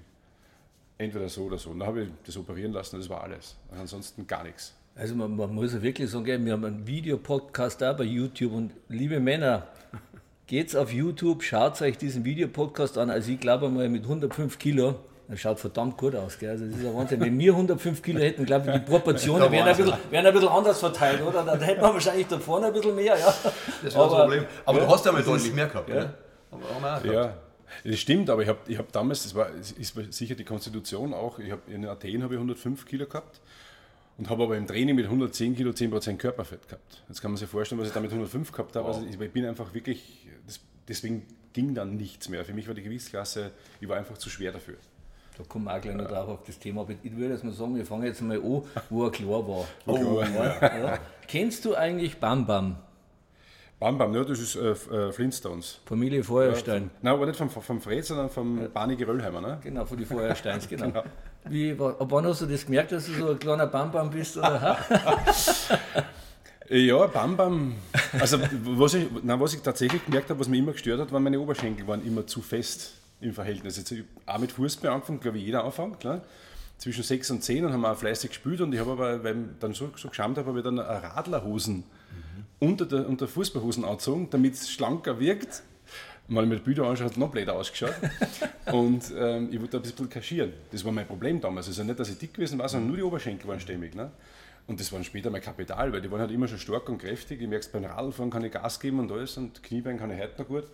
[0.98, 1.70] entweder so oder so.
[1.70, 3.56] Und dann habe ich das operieren lassen das war alles.
[3.70, 4.74] Ansonsten gar nichts.
[4.98, 8.72] Also man, man muss ja wirklich sagen, wir haben einen Videopodcast da bei YouTube und
[8.88, 9.68] liebe Männer,
[10.48, 13.08] geht's auf YouTube, schaut euch diesen Videopodcast an.
[13.08, 14.96] Also ich glaube mal mit 105 Kilo,
[15.28, 16.36] das schaut verdammt gut aus.
[16.36, 16.50] Gell?
[16.50, 17.20] Also das ist ja Wahnsinn.
[17.20, 20.48] Wenn wir 105 Kilo hätten, glaube ich, die Proportionen wären ein, bisschen, wären ein bisschen
[20.48, 21.44] anders verteilt, oder?
[21.44, 23.16] Dann hätten wir wahrscheinlich da vorne ein bisschen mehr.
[23.16, 23.34] Ja.
[23.84, 24.44] Das wäre das Problem.
[24.64, 26.12] Aber ja, du hast ja mal deutlich mehr gehabt, ja.
[26.50, 27.12] Oder?
[27.12, 27.34] Ja.
[27.84, 31.38] Das stimmt, aber ich habe ich hab damals, das war, ist sicher die Konstitution auch,
[31.38, 33.40] ich hab, in Athen habe ich 105 Kilo gehabt
[34.18, 37.04] und habe aber im Training mit 110 Kilo 10% Körperfett gehabt.
[37.08, 38.88] Jetzt kann man sich vorstellen, was ich da mit 105 gehabt habe.
[38.88, 38.96] Wow.
[38.96, 40.26] Also ich bin einfach wirklich,
[40.88, 41.22] deswegen
[41.52, 42.44] ging dann nichts mehr.
[42.44, 44.76] Für mich war die Gewichtsklasse, ich war einfach zu schwer dafür.
[45.36, 46.80] Da kommen wir auch gleich noch drauf auf das Thema.
[46.80, 49.68] Aber ich würde jetzt mal sagen, wir fangen jetzt mal an, wo er klar war.
[49.86, 50.78] Oh, ja.
[50.78, 50.98] Ja.
[51.28, 52.76] Kennst du eigentlich Bam Bam?
[53.78, 55.80] Bam Bam, ja, das ist äh, äh, Flintstones.
[55.86, 56.90] Familie Feuerstein.
[57.00, 59.60] Nein, aber nicht vom, vom Fred, sondern vom Barney Geröllheimer, ne?
[59.62, 61.04] Genau, von den Feuersteins, genau.
[61.44, 64.36] Wie, ab wann hast du das gemerkt, dass du so ein kleiner Bam Bam bist?
[64.36, 64.78] Oder?
[66.70, 67.74] Ja, Bam Bam.
[68.20, 71.22] Also, was ich, nein, was ich tatsächlich gemerkt habe, was mich immer gestört hat, waren
[71.22, 72.92] meine Oberschenkel waren immer zu fest
[73.22, 73.78] im Verhältnis.
[73.78, 76.20] Jetzt, ich auch mit Fußball angefangen, glaube ich, jeder anfängt, klar.
[76.76, 79.46] Zwischen 6 und 10 und haben auch fleißig gespielt und ich habe aber, weil ich
[79.60, 81.84] dann so, so geschämt habe, habe ich dann Radlerhosen
[82.60, 85.62] unter der, unter Fußballhosen angezogen, damit es schlanker wirkt.
[86.28, 87.94] Mal mit Bilder anschauen, hat es noch blöder ausgeschaut.
[88.72, 90.52] und ähm, ich wollte ein bisschen kaschieren.
[90.70, 91.68] Das war mein Problem damals.
[91.68, 93.94] Also nicht, dass ich dick gewesen war, sondern nur die Oberschenkel waren stämmig.
[93.94, 94.10] Ne?
[94.66, 96.98] Und das war dann später mein Kapital, weil die waren halt immer schon stark und
[96.98, 97.40] kräftig.
[97.40, 100.20] Ich merke es beim Radfahren kann ich Gas geben und alles und Kniebein kann ich
[100.20, 100.64] heute noch gut.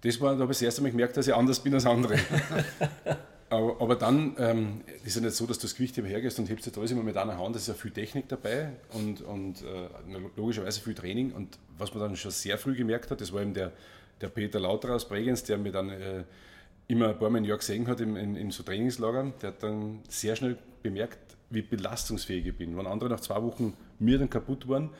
[0.00, 2.14] Das war, da habe ich das erste Mal gemerkt, dass ich anders bin als andere.
[3.50, 6.48] aber, aber dann ähm, ist ja nicht so, dass du das Gewicht immer hergehst und
[6.48, 7.54] hebst jetzt alles immer mit einer Hand.
[7.54, 9.88] Da ist ja viel Technik dabei und, und äh,
[10.36, 11.32] logischerweise viel Training.
[11.32, 13.72] Und was man dann schon sehr früh gemerkt hat, das war eben der,
[14.20, 16.24] der Peter Lauter aus Bregenz, der mir dann äh,
[16.88, 19.34] immer ein paar Mal im Jahr gesehen hat in, in, in so Trainingslagern.
[19.42, 21.18] Der hat dann sehr schnell bemerkt,
[21.50, 22.76] wie belastungsfähig ich bin.
[22.76, 24.90] Wenn andere nach zwei Wochen mir dann kaputt waren,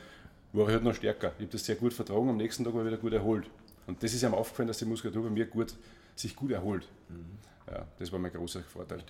[0.52, 1.32] war ich halt noch stärker.
[1.38, 3.46] Ich habe das sehr gut vertragen, am nächsten Tag war ich wieder gut erholt.
[3.86, 5.74] Und das ist ihm aufgefallen, dass die Muskulatur bei mir gut,
[6.14, 6.88] sich gut erholt.
[7.66, 9.00] Ja, das war mein großer Vorteil.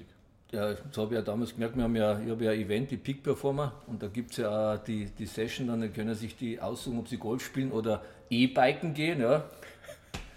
[0.52, 2.90] Ja, das habe ich ja damals gemerkt, wir haben ja, ich habe ja ein Event,
[2.90, 6.36] die Peak Performer, und da gibt es ja auch die, die Session, dann können sich
[6.36, 9.20] die aussuchen, ob sie Golf spielen oder E-Biken gehen.
[9.20, 9.44] Ja.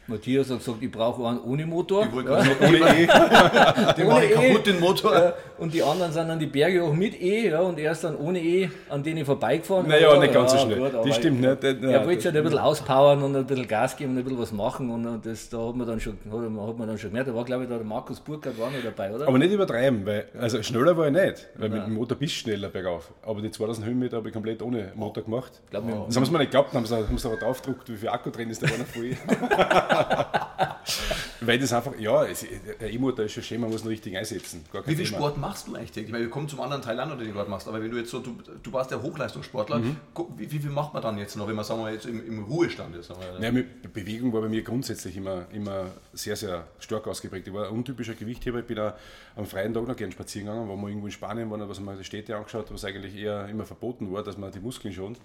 [0.08, 2.06] Matthias hat gesagt, ich brauche einen ohne Motor.
[2.06, 2.42] Ich wollte ja.
[2.42, 3.08] sagen, ohne E.
[3.08, 4.30] Den ich Ohne E.
[4.30, 5.34] kaputt, den Motor.
[5.58, 8.16] Und die anderen sind dann die Berge auch mit E, ja, und er ist dann
[8.16, 9.88] ohne E an denen vorbeigefahren.
[9.88, 10.78] Naja, Ja, nicht ganz so schnell.
[10.80, 11.64] gut, das stimmt nicht.
[11.64, 14.24] Das- Er wollte sich halt ein bisschen auspowern und ein bisschen Gas geben und ein
[14.24, 17.30] bisschen was machen und das, da hat man dann schon, hat man, dann schon gemerkt,
[17.30, 19.28] da war glaube ich da der Markus Burkhardt war noch dabei, oder?
[19.28, 22.40] Aber nicht übertreiben, weil also schneller war ich nicht, weil mit dem Motor bist du
[22.40, 23.12] schneller bergauf.
[23.24, 25.52] Aber die 2000 Höhenmeter habe ich komplett ohne Motor gemacht.
[25.70, 27.98] glaub, wir- das haben sie mir nicht geglaubt, haben sie, haben sie aber draufgedruckt, wie
[27.98, 29.12] viel Akku drin ist, da war noch voll.
[31.42, 32.46] weil das einfach, ja, es,
[32.80, 34.64] der E-Motor ist schon schön, man muss ihn richtig einsetzen.
[34.86, 35.18] Wie viel Thema.
[35.18, 36.14] Sport machst du eigentlich täglich?
[36.14, 37.68] Weil wir kommen zum anderen Teil an, oder den du gerade machst.
[37.68, 39.98] Aber wenn du jetzt so, du, du warst ja Hochleistungssportler, Mhm.
[40.38, 42.44] wie, wie viel macht man dann jetzt noch, wenn man, sagen wir jetzt im, im
[42.44, 43.08] Ruhestand ist?
[43.08, 47.48] Sagen wir, Ja, mit Bewegung war bei mir grundsätzlich immer, immer sehr, sehr stark ausgeprägt.
[47.48, 48.60] Ich war ein untypischer Gewichtheber.
[48.60, 48.94] Ich bin auch
[49.36, 51.98] am freien Tag noch gern spazieren gegangen, wo wir irgendwo in Spanien waren, was man
[51.98, 55.18] die Städte angeschaut, was eigentlich eher immer verboten war, dass man die Muskeln schont.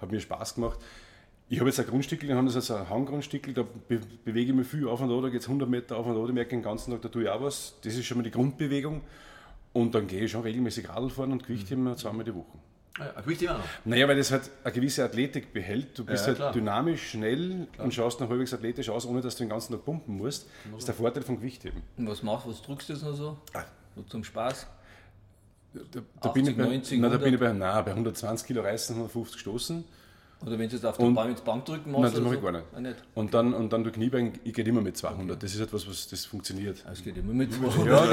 [0.00, 0.78] Hat mir Spaß gemacht.
[1.50, 4.56] Ich habe jetzt ein Grundstückel, wir haben das also ein Hanggrundstückel, da be bewege ich
[4.56, 6.50] mich viel auf und ab, da geht es 100 Meter auf und ab, ich merke
[6.50, 7.74] den ganzen Tag, da tue ich auch was.
[7.82, 9.00] Das ist schon mal die Grundbewegung.
[9.72, 12.58] Und dann gehe ich schon regelmäßig Radl fahren und Gewichtheben zweimal die Woche.
[12.98, 13.64] Ah ja, Gewicht immer noch.
[13.84, 15.96] Naja, weil das halt eine gewisse Athletik behält.
[15.98, 16.52] Du bist Ja, halt klar.
[16.52, 20.16] dynamisch, schnell und schaust noch halbwegs athletisch aus, ohne dass du den ganzen Tag pumpen
[20.16, 20.48] musst.
[20.70, 21.82] Das ist der Vorteil vom Gewichtheben.
[21.96, 23.38] Und was machst was drückst du jetzt noch so?
[23.54, 23.64] Ah.
[23.94, 24.66] So zum Spaß?
[25.74, 27.40] Da, da bin ich 80, bei, 90, nein, da bin ich 100?
[27.40, 29.84] bei, nein, bei 120 Kilo Reißen, 150 stoßen.
[30.46, 32.04] Oder wenn du jetzt auf der mit Bank drücken machst?
[32.04, 32.44] Nein, das mache ich so?
[32.44, 32.64] gar nicht.
[32.74, 32.96] Ah, nicht.
[33.14, 35.42] Und dann, und dann du Kniebein, ich gehe immer mit 200.
[35.42, 36.84] Das ist etwas, was das funktioniert.
[36.86, 37.86] Das geht immer mit 200.
[37.86, 38.06] Ja,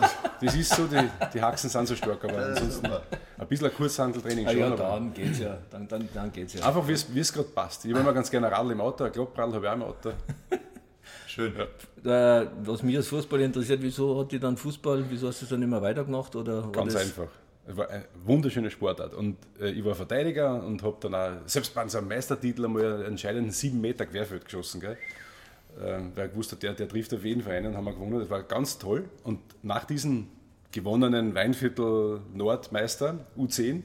[0.00, 3.74] das, das ist so, die, die Haxen sind so stark, aber ansonsten ein bisschen ein
[3.74, 4.58] Kurzhandeltraining Ah, schon.
[4.58, 5.58] ja, aber dann geht's ja.
[5.70, 6.66] Dann, dann, dann geht's ja.
[6.66, 7.84] einfach wie es es gerade passt.
[7.84, 9.82] Ich habe immer ganz gerne ein Radl im Auto, ein Klappradl habe ich auch im
[9.82, 10.12] Auto.
[11.26, 11.54] Schön.
[12.04, 12.46] Ja.
[12.64, 15.60] Was mich als Fußball interessiert, wieso hat dich dann Fußball, wieso hast du es dann
[15.60, 16.34] nicht mehr weitergemacht?
[16.34, 17.28] Oder war Ganz das, einfach.
[17.68, 19.14] Es war eine wunderschöne Sportart.
[19.14, 23.04] Und äh, ich war Verteidiger und habe dann auch, selbst bei unserem Meistertitel, einmal einen
[23.04, 24.80] entscheidenden 7 Meter Querfeld geschossen.
[24.80, 24.96] Gell?
[25.80, 28.20] Ähm, weil ich gewusst habe, der, der trifft auf jeden Verein und haben wir gewonnen.
[28.20, 29.04] Das war ganz toll.
[29.22, 30.28] Und nach diesem
[30.72, 33.82] gewonnenen Weinviertel Nordmeister, U10,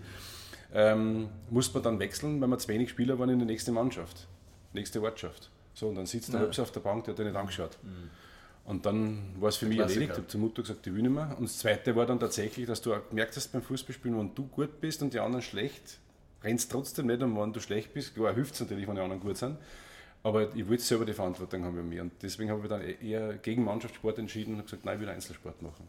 [0.74, 4.28] ähm, musste man dann wechseln, weil wir zu wenig Spieler waren in die nächste Mannschaft,
[4.72, 5.52] nächste Ortschaft.
[5.74, 7.78] So, und dann sitzt der Höps auf der Bank, der hat den nicht angeschaut.
[8.66, 10.02] Und dann war es für mich Klassiker.
[10.02, 10.14] erledigt.
[10.14, 11.36] Ich habe zur Mutter gesagt, ich will nicht mehr.
[11.38, 14.48] Und das Zweite war dann tatsächlich, dass du auch gemerkt hast beim Fußballspielen, wenn du
[14.48, 16.00] gut bist und die anderen schlecht,
[16.44, 17.22] rennst trotzdem nicht.
[17.22, 19.58] Und wenn du schlecht bist, klar hilft es natürlich, wenn die anderen gut sind.
[20.24, 22.02] Aber ich wollte selber die Verantwortung haben bei mir.
[22.04, 25.10] Und deswegen habe ich dann eher gegen Mannschaftssport entschieden und habe gesagt, nein, ich will
[25.10, 25.86] Einzelsport machen.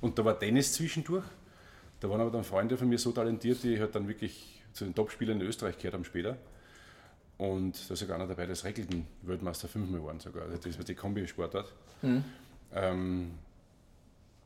[0.00, 1.24] Und da war Tennis zwischendurch.
[2.00, 4.94] Da waren aber dann Freunde von mir so talentiert, die halt dann wirklich zu den
[4.94, 6.38] Top-Spielern in Österreich gehört haben später.
[7.40, 10.42] Und da ist sogar einer dabei, der ist Regelten Weltmeister fünfmal geworden sogar.
[10.42, 11.72] Also Das war die Kombi-Sportart.
[12.74, 13.38] Ähm,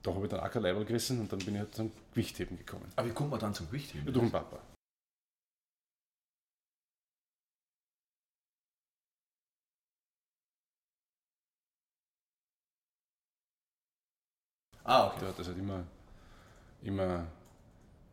[0.01, 2.57] da habe ich dann auch kein Leibel gerissen und dann bin ich halt zum Gewichtheben
[2.57, 2.85] gekommen.
[2.95, 4.07] Aber wie kommt man dann zum Gewichtheben?
[4.07, 4.61] Ja, durch den Papa.
[14.85, 15.19] Ah, okay.
[15.21, 15.83] Der hat das halt immer,
[16.83, 17.27] immer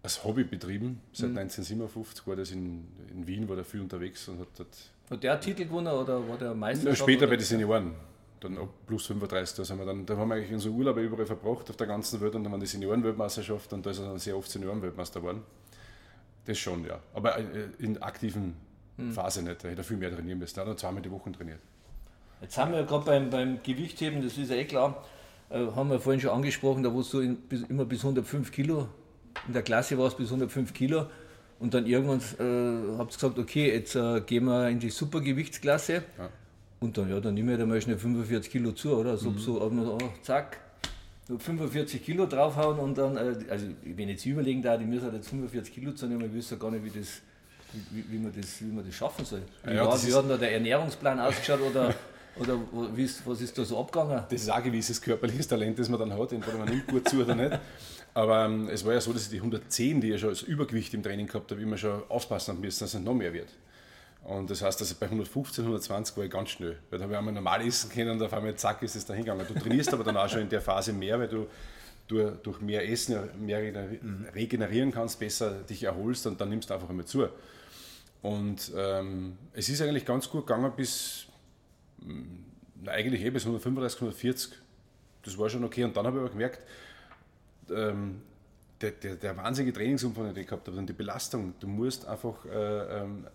[0.03, 1.01] als Hobby betrieben.
[1.13, 4.77] Seit 1957 war das in, in Wien, war der viel unterwegs und hat dort
[5.09, 6.89] Hat der Titel gewonnen oder war der Meister?
[6.89, 7.93] Ja, später bei den Senioren,
[8.39, 11.25] dann ab plus 35, da, sind wir dann, da haben wir eigentlich unsere Urlaube überall
[11.25, 14.19] verbracht auf der ganzen Welt und dann waren die Seniorenweltmeisterschaft und da ist er dann
[14.19, 15.43] sehr oft Seniorenweltmeister geworden.
[16.45, 16.99] Das schon, ja.
[17.13, 18.55] Aber äh, in aktiven
[18.97, 19.11] hm.
[19.11, 19.63] Phase nicht.
[19.63, 20.55] Da hätte er viel mehr trainieren müssen.
[20.55, 21.59] Da hat er zweimal die Woche trainiert.
[22.41, 25.03] Jetzt haben wir ja gerade beim, beim Gewichtheben, das ist ja eh klar,
[25.49, 28.87] äh, haben wir vorhin schon angesprochen, da wo du in, bis, immer bis 105 Kilo,
[29.47, 31.07] in der Klasse warst bis 105 Kilo
[31.59, 36.03] und dann irgendwann äh, habt ihr gesagt, okay, jetzt äh, gehen wir in die Supergewichtsklasse
[36.17, 36.29] ja.
[36.79, 39.17] und dann, ja, dann nehme ich da mal schnell 45 Kilo zu, oder?
[39.17, 39.37] So, mhm.
[39.37, 40.57] so oh, zack,
[41.37, 45.13] 45 Kilo draufhauen und dann, äh, also wenn ich jetzt überlegen da, die müssen halt
[45.13, 47.21] jetzt 45 Kilo zu nehmen, ich wüsste gar nicht, wie das,
[47.91, 49.41] wie, wie, man, das, wie man das schaffen soll.
[49.63, 51.93] Wie, ja, war, wie hat da der Ernährungsplan ausgeschaut oder,
[52.41, 52.59] oder
[52.95, 54.23] wie ist, was ist da so abgegangen?
[54.29, 57.07] Das ist auch ein gewisses körperliches Talent, das man dann hat, entweder man nimmt gut
[57.07, 57.59] zu oder nicht.
[58.13, 60.93] Aber ähm, es war ja so, dass ich die 110, die ich schon als Übergewicht
[60.93, 63.49] im Training gehabt habe, immer schon aufpassen müssen, dass es noch mehr wird.
[64.23, 66.77] Und das heißt, dass bei 115, 120 war ich ganz schnell.
[66.89, 69.13] Weil da habe ich einmal normal essen können und auf einmal zack ist es da
[69.13, 69.45] hingegangen.
[69.47, 71.47] Du trainierst aber dann auch schon in der Phase mehr, weil du
[72.07, 73.61] durch, mehr Essen mehr
[74.35, 77.27] regenerieren kannst, besser dich erholst und dann nimmst du einfach einmal zu.
[78.21, 81.25] Und ähm, es ist eigentlich ganz gut gegangen bis,
[82.85, 84.51] eigentlich eh bis 135, 140.
[85.23, 85.83] Das war schon okay.
[85.83, 86.59] Und dann habe ich aber gemerkt,
[87.69, 88.21] ähm,
[88.81, 92.43] der, der, der, wahnsinnige Trainingsumfang, den ich gehabt habe, und die Belastung, du musst einfach
[92.45, 93.27] äh, ähm,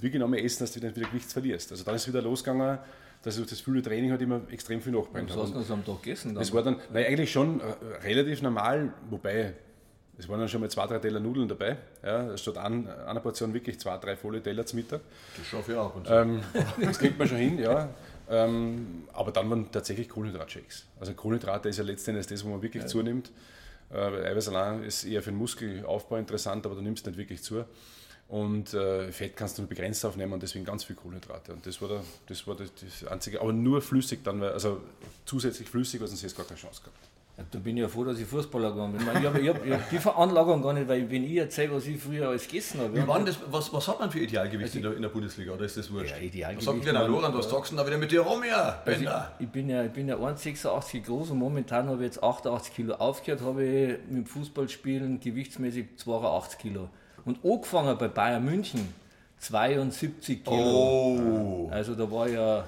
[0.00, 1.70] wie genau mehr essen, dass du dann wieder Gewicht verlierst.
[1.70, 2.78] Also dann ist wieder losgegangen,
[3.22, 5.30] dass ich das viele Training halt immer extrem viel nachbrennt.
[5.30, 6.34] Was hast du am Tag gegessen?
[6.34, 6.42] Dann?
[6.42, 7.64] Das war dann, nein, eigentlich schon äh,
[8.02, 9.54] relativ normal, wobei
[10.22, 11.76] es waren dann schon mal zwei, drei Teller Nudeln dabei.
[12.04, 15.00] Ja, statt an, einer Portion wirklich zwei, drei volle Teller zum Mittag.
[15.36, 15.96] Das schaffe ich auch.
[15.96, 16.14] Und so.
[16.14, 16.42] ähm,
[16.80, 17.88] das kriegt man schon hin, ja.
[18.30, 20.86] Ähm, aber dann waren tatsächlich Kohlenhydratshakes.
[21.00, 22.88] Also Kohlenhydrate ist ja letztendlich das, wo man wirklich ja.
[22.88, 23.32] zunimmt.
[23.92, 27.64] Äh, Eiweiß allein ist eher für den Muskelaufbau interessant, aber du nimmst nicht wirklich zu.
[28.28, 31.52] Und äh, Fett kannst du nur begrenzt aufnehmen und deswegen ganz viel Kohlenhydrate.
[31.52, 34.80] Und das war, der, das, war das, das einzige, aber nur flüssig dann, also
[35.26, 37.11] zusätzlich flüssig, weil sonst hättest du gar keine Chance gehabt.
[37.50, 39.02] Da bin ich ja froh, dass ich Fußballer geworden bin.
[39.02, 41.86] Ich, habe ich hab, ich hab die Veranlagung gar nicht, weil wenn ich erzähle, was
[41.86, 42.94] ich früher alles gegessen habe.
[42.94, 45.52] Wie waren das, was, was hat man für Idealgewicht also in, der, in der Bundesliga
[45.52, 46.10] oder ist das wurscht?
[46.10, 46.66] Ja, Idealgewicht.
[46.66, 49.02] Was sagt denn der Loran, was sagst du da wieder mit dir rum, ja, also
[49.02, 49.08] ich,
[49.40, 52.94] ich, bin ja, ich bin ja 1,86 groß und momentan habe ich jetzt 88 Kilo
[52.94, 56.88] aufgehört, habe ich mit dem Fußballspielen gewichtsmäßig 82 Kilo.
[57.24, 58.92] Und angefangen bei Bayern München,
[59.38, 60.56] 72 Kilo.
[60.56, 61.68] Oh.
[61.70, 62.64] Also da war ja.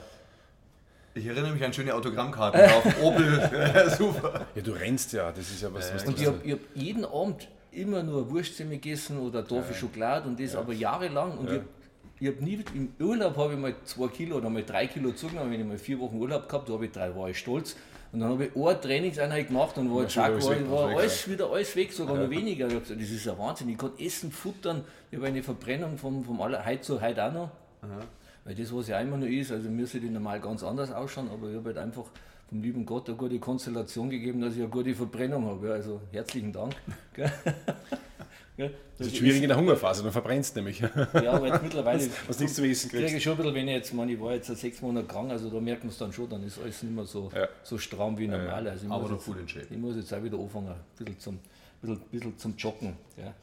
[1.17, 3.51] Ich erinnere mich an schöne Autogrammkarten auf Opel.
[3.97, 4.47] Super.
[4.55, 5.95] Ja, du rennst ja, das ist ja was.
[5.95, 9.75] was und ich habe hab jeden Abend immer nur Wurstsemmel gegessen oder Tafel ja.
[9.75, 10.59] Schokolade und das ja.
[10.59, 11.39] aber jahrelang.
[11.39, 11.61] Und ja.
[12.19, 15.13] ich, habe hab nie, im Urlaub habe ich mal zwei Kilo oder mal drei Kilo
[15.13, 17.77] zugenommen, wenn ich mal vier Wochen Urlaub gehabt habe, ich drei, war ich stolz.
[18.11, 21.51] Und dann habe ich eine Trainingseinheit gemacht und war, zack, war, weg, war alles wieder
[21.51, 22.23] alles weg, sogar ja.
[22.23, 22.67] noch weniger.
[22.67, 23.69] Ich habe gesagt, das ist ja Wahnsinn.
[23.69, 24.85] Ich kann essen, futtern.
[25.11, 27.51] Ich habe eine Verbrennung vom, vom aller, heute zu heute auch noch.
[27.83, 28.01] Aha.
[28.45, 31.49] Weil das, was ja immer noch ist, also mir sollte normal ganz anders ausschauen, aber
[31.49, 32.05] ich habe halt einfach
[32.49, 35.73] vom lieben Gott eine gute Konstellation gegeben, dass ich eine gute Verbrennung habe.
[35.73, 36.75] Also herzlichen Dank.
[38.57, 40.79] Ja, das, ist schwierig in der Hungerphase, dann verbrennst du nämlich.
[40.79, 43.67] Ja, aber jetzt mittlerweile was, was nichts zu essen kriege ich schon ein bisschen, wenn
[43.67, 46.13] ich jetzt, meine, ich war jetzt sechs Monate krank, also da merkt man es dann
[46.13, 47.49] schon, dann ist alles nicht mehr so, ja.
[47.65, 48.69] so stramm wie normal.
[48.69, 51.39] Also aber noch jetzt, Ich muss jetzt auch wieder anfangen, ein bisschen zum,
[51.81, 52.97] bisschen, bisschen zum Joggen.
[53.17, 53.35] Ja.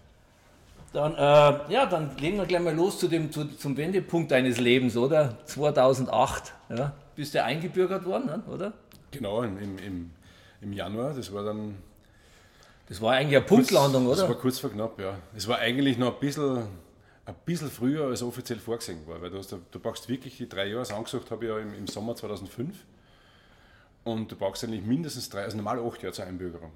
[0.93, 4.59] Dann, äh, ja, dann legen wir gleich mal los zu dem, zu, zum Wendepunkt deines
[4.59, 5.37] Lebens, oder?
[5.45, 6.93] 2008, ja?
[7.15, 8.43] Bist du eingebürgert worden, ne?
[8.51, 8.73] oder?
[9.11, 10.11] Genau, im, im,
[10.59, 11.75] im Januar, das war dann
[12.91, 14.17] das war eigentlich eine Punktlandung, oder?
[14.17, 15.17] Das war kurz vor knapp, ja.
[15.33, 16.57] Es war eigentlich noch ein bisschen,
[17.25, 20.65] ein bisschen früher als offiziell vorgesehen war, weil du, hast, du brauchst wirklich die drei
[20.65, 22.75] Jahre, das angesucht habe ich ja im, im Sommer 2005
[24.03, 26.73] und du brauchst eigentlich mindestens drei, also normal acht Jahre zur Einbürgerung.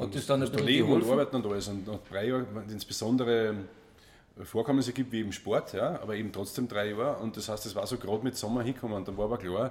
[0.00, 3.54] Und das dann ein bisschen Leben und Arbeiten und alles und nach drei Jahren, insbesondere
[4.44, 7.74] Vorkommnisse gibt, wie im Sport, ja, aber eben trotzdem drei Jahre und das heißt, es
[7.74, 9.70] war so gerade mit Sommer hinkommen und dann war aber klar,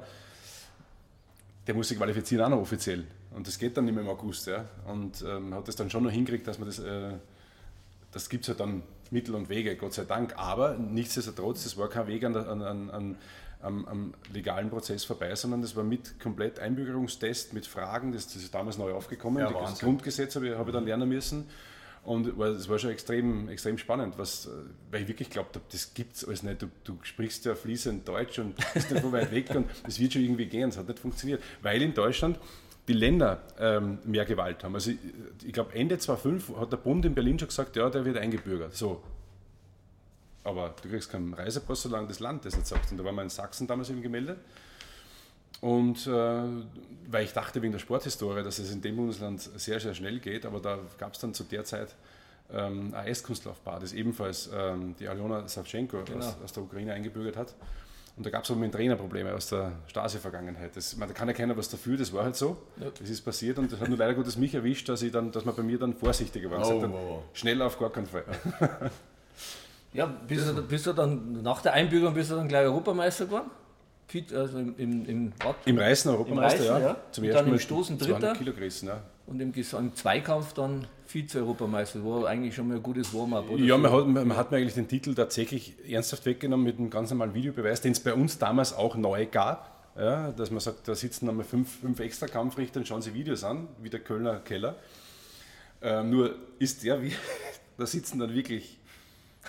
[1.70, 3.06] der muss sich qualifizieren auch noch offiziell.
[3.36, 4.48] Und das geht dann nicht mehr im August.
[4.48, 4.66] Ja.
[4.88, 7.12] Und ähm, hat das dann schon noch hingekriegt, dass man das, äh,
[8.12, 10.34] das gibt es halt dann Mittel und Wege, Gott sei Dank.
[10.36, 13.18] Aber nichtsdestotrotz, das war kein Weg an, an, an
[13.62, 18.38] am, am, legalen Prozess vorbei, sondern das war mit komplett Einbürgerungstest, mit Fragen, das, das
[18.38, 19.40] ist damals neu aufgekommen.
[19.44, 21.46] Ja, das Grundgesetz habe ich, habe ich dann lernen müssen.
[22.04, 24.50] Und es war schon extrem, extrem spannend, was,
[24.90, 26.62] weil ich wirklich glaubt habe, das gibt es alles nicht.
[26.62, 30.14] Du, du, sprichst ja fließend Deutsch und bist nicht so weit weg und das wird
[30.14, 30.70] schon irgendwie gehen.
[30.70, 31.44] Es hat nicht funktioniert.
[31.62, 32.40] Weil in Deutschland
[32.88, 34.74] die Länder ähm, mehr Gewalt haben.
[34.76, 34.98] Also ich,
[35.46, 38.76] ich glaube Ende 2005 hat der Bund in Berlin schon gesagt, ja, der wird eingebürgert.
[38.76, 39.04] So.
[40.44, 42.92] Aber du kriegst keinen Reisepass, solange das Land das nicht sagt.
[42.92, 44.40] Und da waren wir in Sachsen damals eben gemeldet.
[45.62, 46.42] Und äh,
[47.10, 50.46] weil ich dachte wegen der Sporthistorie, dass es in dem Bundesland sehr, sehr schnell geht,
[50.46, 51.96] aber da gab es dann zu der Zeit
[52.52, 56.20] ähm, ein Eiskunstlaufbad, das ebenfalls ähm, die Aljona Savchenko genau.
[56.20, 57.56] aus, aus, der Ukraine eingebürgert hat.
[58.16, 60.72] Und da gab es aber mit Trainerprobleme aus der Stasi-Vergangenheit.
[60.76, 62.58] Da kann ja keiner was dafür, das war halt so.
[62.78, 62.90] Ja.
[62.98, 65.46] Das ist passiert und das hat nur leider Gottes mich erwischt, dass, ich dann, dass
[65.46, 66.68] man bei mir dann vorsichtiger war.
[66.68, 67.24] Oh, wow.
[67.34, 68.26] Schnell auf gar keinen Fall.
[68.60, 68.92] Ja,
[70.28, 73.50] bist du, bist du dann nach der Einbürgerung bist du dann gleich Europameister geworden?
[74.34, 75.34] Also im, im, im,
[75.66, 76.90] Im Reißen Europameister, Im Reißen, ja.
[76.90, 76.98] ja.
[77.12, 78.34] Zum Und ersten dann im Mal Stoßen 200 Dritter.
[78.36, 79.04] Kilo gerissen, ja.
[79.28, 82.04] und im, im Zweikampf dann Vize-Europameister.
[82.04, 83.64] War eigentlich schon mal ein gutes Warm-up, oder?
[83.64, 83.82] Ja, so?
[83.82, 87.36] man hat, man hat mir eigentlich den Titel tatsächlich ernsthaft weggenommen mit einem ganz normalen
[87.36, 89.78] Videobeweis, den es bei uns damals auch neu gab.
[89.96, 93.44] Ja, dass man sagt, da sitzen nochmal fünf, fünf extra Kampfrichter und schauen sich Videos
[93.44, 94.76] an, wie der Kölner Keller.
[95.82, 97.12] Ähm, nur ist der, wie,
[97.78, 98.79] da sitzen dann wirklich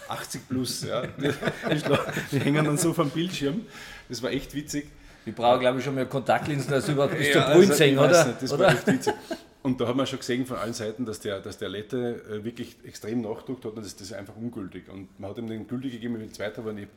[0.08, 0.84] 80 plus.
[0.84, 1.02] Ja.
[2.32, 3.66] Die, hängen dann so vom Bildschirm.
[4.08, 4.86] Das war echt witzig.
[5.26, 7.94] Ich brauche, glaube ich, schon mehr Kontaktlinsen, als überhaupt bis zur Ja, Brünn also, sehen,
[7.94, 8.26] ich weiß oder?
[8.26, 8.64] Nicht, das oder?
[8.64, 9.14] war echt witzig.
[9.62, 12.44] Und da hat man schon gesehen von allen Seiten, dass der, dass der Lette äh,
[12.44, 14.88] wirklich extrem nachgedruckt hat und das, das ist einfach ungültig.
[14.88, 16.88] Und man hat ihm den gültig gegeben, ich bin Zweiter, aber ich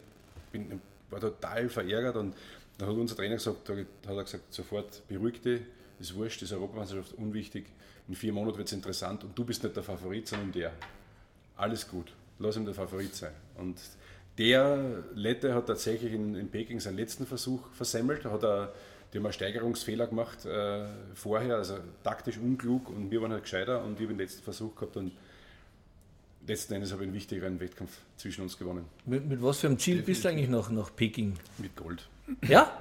[0.52, 0.80] bin,
[1.10, 2.34] war total verärgert und
[2.78, 5.62] dann hat unser Trainer gesagt, da hat er gesagt, sofort beruhig dich,
[6.00, 7.66] ist wurscht, ist Europameisterschaft unwichtig,
[8.08, 10.72] in vier Monaten wird es interessant und du bist nicht der Favorit, sondern der.
[11.56, 12.12] Alles gut,
[12.44, 13.32] lass ihm der Favorit sein.
[13.58, 13.78] Und
[14.38, 18.26] der Lette hat tatsächlich in, in Peking seinen letzten Versuch versemmelt.
[18.26, 18.74] Hat er,
[19.12, 23.84] die haben einen Steigerungsfehler gemacht äh, vorher, also taktisch unklug und wir waren halt gescheiter
[23.84, 25.12] und ich habe den letzten Versuch gehabt und
[26.48, 28.86] letzten Endes habe ich einen wichtigeren Wettkampf zwischen uns gewonnen.
[29.06, 31.36] Mit, mit was für einem Ziel bist du eigentlich nach, nach Peking?
[31.60, 32.10] Mit Gold.
[32.48, 32.78] Ja?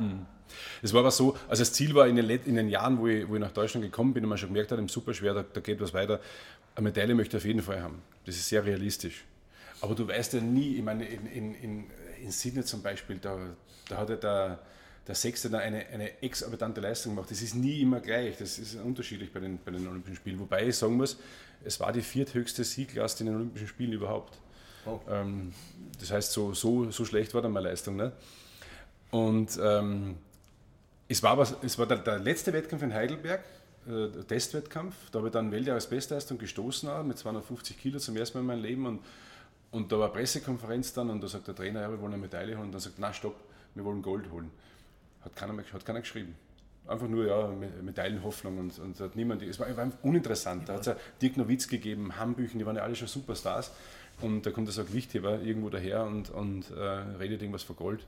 [0.82, 3.06] Es war aber so, also das Ziel war in den, Let- in den Jahren, wo
[3.06, 5.44] ich, wo ich nach Deutschland gekommen bin und man schon gemerkt hat, im Superschwer, da,
[5.44, 6.20] da geht was weiter,
[6.74, 8.02] eine Medaille möchte ich auf jeden Fall haben.
[8.24, 9.24] Das ist sehr realistisch.
[9.82, 11.84] Aber du weißt ja nie, ich meine, in, in, in,
[12.22, 13.36] in Sydney zum Beispiel, da,
[13.88, 14.60] da hat ja der,
[15.08, 17.28] der Sechste da eine, eine exorbitante Leistung gemacht.
[17.32, 20.38] Das ist nie immer gleich, das ist unterschiedlich bei den, bei den Olympischen Spielen.
[20.38, 21.18] Wobei ich sagen muss,
[21.64, 24.38] es war die vierthöchste Sieglast in den Olympischen Spielen überhaupt.
[25.08, 25.52] Ähm,
[25.98, 27.96] das heißt, so, so, so schlecht war dann meine Leistung.
[27.96, 28.12] Ne?
[29.10, 30.14] Und ähm,
[31.08, 33.40] es war, aber, es war der, der letzte Wettkampf in Heidelberg,
[33.88, 34.94] äh, der Testwettkampf.
[35.10, 38.62] Da habe ich dann Weltjahresbestleistung gestoßen auch, mit 250 Kilo zum ersten Mal in meinem
[38.62, 38.86] Leben.
[38.86, 39.00] Und,
[39.72, 42.22] und da war eine Pressekonferenz dann und da sagt der Trainer, ja, wir wollen eine
[42.22, 42.66] Medaille holen.
[42.66, 43.34] Und dann sagt, na stopp,
[43.74, 44.50] wir wollen Gold holen.
[45.22, 46.34] Hat keiner, mehr- hat keiner geschrieben.
[46.86, 50.68] Einfach nur, ja, Me- Medaillenhoffnung und, und hat niemand, es war, war einfach uninteressant.
[50.68, 53.72] Da hat es ja Dirk Nowitzki gegeben, Hambüchen, die waren ja alle schon Superstars.
[54.20, 56.80] Und da kommt so ein Gewichtheber irgendwo daher und, und äh,
[57.18, 58.04] redet irgendwas von Gold.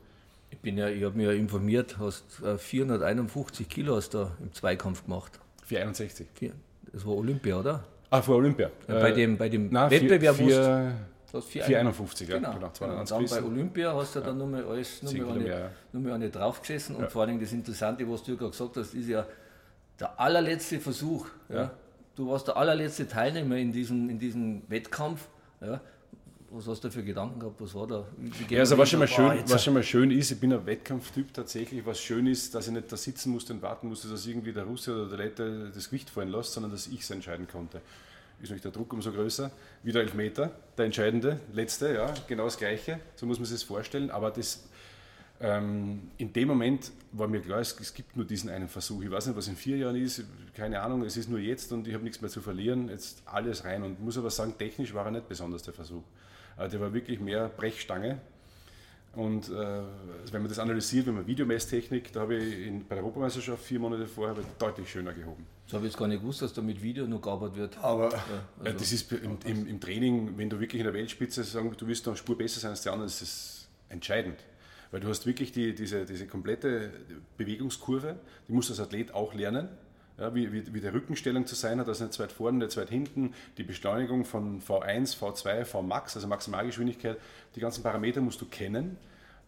[0.50, 4.52] Ich, bin ja, ich habe mich ja informiert, hast äh, 451 Kilo hast du im
[4.52, 5.40] Zweikampf gemacht.
[5.64, 6.26] 461.
[6.34, 6.52] Vier-
[6.92, 7.84] Das war Olympia, oder?
[8.10, 8.70] Ah, vor Olympia.
[8.86, 10.96] bei Äh, dem, bei dem Nein, Wettbewerb vier, vier,
[11.34, 12.54] du hast vier 451, ja, Genau.
[12.54, 12.66] genau.
[12.66, 13.50] Und 290 dann bei.
[13.50, 16.14] Olympia hast du dann nochmal alles nochmal eine, ja.
[16.14, 16.96] eine draufgesessen.
[16.96, 19.26] Und vor allem das Interessante, was du ja gerade gesagt hast, ist ja
[19.98, 21.26] der allerletzte Versuch.
[21.48, 21.70] Ja.
[22.14, 25.26] Du warst der allerletzte Teilnehmer in diesem, in diesem Wettkampf.
[25.60, 25.80] Ja.
[26.50, 27.60] Was hast du für Gedanken gehabt?
[27.60, 28.04] Was war da?
[28.48, 31.34] Ja, also was schon, mal schön, was schon mal schön ist, ich bin ein Wettkampftyp
[31.34, 34.52] tatsächlich, was schön ist, dass ich nicht da sitzen musste und warten musste, dass irgendwie
[34.52, 37.80] der Russe oder der Lette das Gewicht fallen lässt, sondern dass ich es entscheiden konnte.
[38.40, 39.50] Ist natürlich der Druck umso größer.
[39.82, 44.10] Wieder Elfmeter, der entscheidende, letzte, ja, genau das Gleiche, so muss man sich das vorstellen,
[44.10, 44.64] aber das,
[45.40, 49.02] ähm, in dem Moment war mir klar, es, es gibt nur diesen einen Versuch.
[49.02, 51.88] Ich weiß nicht, was in vier Jahren ist, keine Ahnung, es ist nur jetzt und
[51.88, 55.06] ich habe nichts mehr zu verlieren, jetzt alles rein und muss aber sagen, technisch war
[55.06, 56.02] er nicht besonders der Versuch.
[56.58, 58.20] Äh, Der war wirklich mehr Brechstange.
[59.16, 62.96] Und äh, also wenn man das analysiert, wenn man Videomesstechnik, da habe ich in, bei
[62.96, 65.46] der Europameisterschaft vier Monate vorher deutlich schöner gehoben.
[65.66, 67.78] Das habe ich jetzt gar nicht gewusst, dass da mit Video noch gearbeitet wird.
[67.78, 68.10] Aber
[68.64, 71.86] Ja, das ist im, im, im Training, wenn du wirklich in der Weltspitze sagen, du
[71.86, 74.38] willst noch eine Spur besser sein als die anderen, ist das entscheidend.
[74.90, 76.90] Weil du hast wirklich die, diese, diese komplette
[77.36, 79.68] Bewegungskurve, die muss das Athlet auch lernen.
[80.16, 82.70] Ja, wie, wie, wie die Rückenstellung zu sein hat, also nicht zu weit vorne, nicht
[82.70, 87.18] zu weit hinten, die Beschleunigung von V1, V2, Vmax, also Maximalgeschwindigkeit,
[87.56, 88.96] die ganzen Parameter musst du kennen.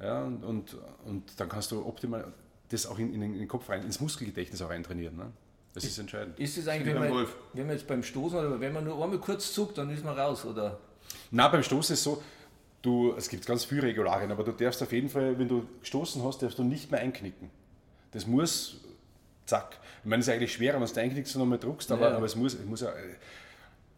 [0.00, 2.32] Ja, und, und, und dann kannst du optimal
[2.68, 5.16] das auch in, in den Kopf rein, ins Muskelgedächtnis auch reintrainieren.
[5.16, 5.32] Ne?
[5.72, 6.38] Das ist entscheidend.
[6.38, 8.84] Ist es eigentlich, Wie wenn beim man, wenn man jetzt beim Stoßen oder wenn man
[8.84, 10.80] nur einmal kurz zuckt, dann ist man raus, oder?
[11.30, 12.22] Na, beim Stoßen ist so,
[12.82, 16.24] du, es gibt ganz viele Regularien, aber du darfst auf jeden Fall, wenn du gestoßen
[16.24, 17.50] hast, darfst du nicht mehr einknicken.
[18.12, 18.80] Das muss,
[19.46, 19.78] zack.
[20.02, 22.16] Ich meine, es ist eigentlich schwerer, wenn du einknickst und nochmal druckst, aber, Ja.
[22.16, 22.92] aber es muss, es muss ja,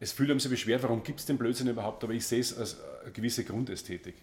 [0.01, 2.57] es fühlt einem so beschwert, warum gibt es den Blödsinn überhaupt, aber ich sehe es
[2.57, 4.15] als eine gewisse Grundästhetik.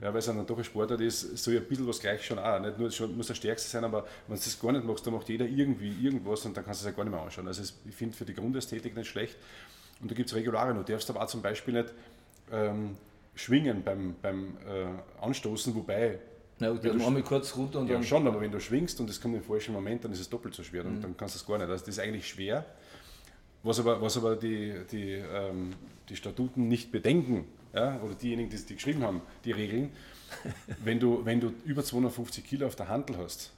[0.00, 2.60] Ja, weil es dann doch ein Sportart ist, so ein bisschen was gleich schon auch.
[2.60, 5.14] Nicht nur schon, muss der Stärkste sein, aber wenn du das gar nicht machst, dann
[5.14, 7.48] macht jeder irgendwie irgendwas und dann kannst du es ja gar nicht mehr anschauen.
[7.48, 9.36] Also es, ich finde für die Grundästhetik nicht schlecht.
[10.00, 10.76] Und da gibt es Regularien.
[10.76, 11.92] Du darfst aber auch zum Beispiel nicht
[12.52, 12.96] ähm,
[13.34, 16.20] schwingen beim, beim äh, Anstoßen, wobei
[16.58, 18.04] Na, dann einmal kurz runter und ja, dann.
[18.04, 20.54] schon, aber wenn du schwingst und es kommt im falschen Moment, dann ist es doppelt
[20.54, 20.84] so schwer.
[20.84, 21.68] Dann, dann kannst du es gar nicht.
[21.68, 22.64] Also das ist eigentlich schwer.
[23.64, 25.70] Was aber, was aber die, die, ähm,
[26.08, 29.90] die Statuten nicht bedenken, ja, oder diejenigen, die, die geschrieben haben, die Regeln,
[30.84, 33.52] wenn du, wenn du über 250 Kilo auf der Handel hast,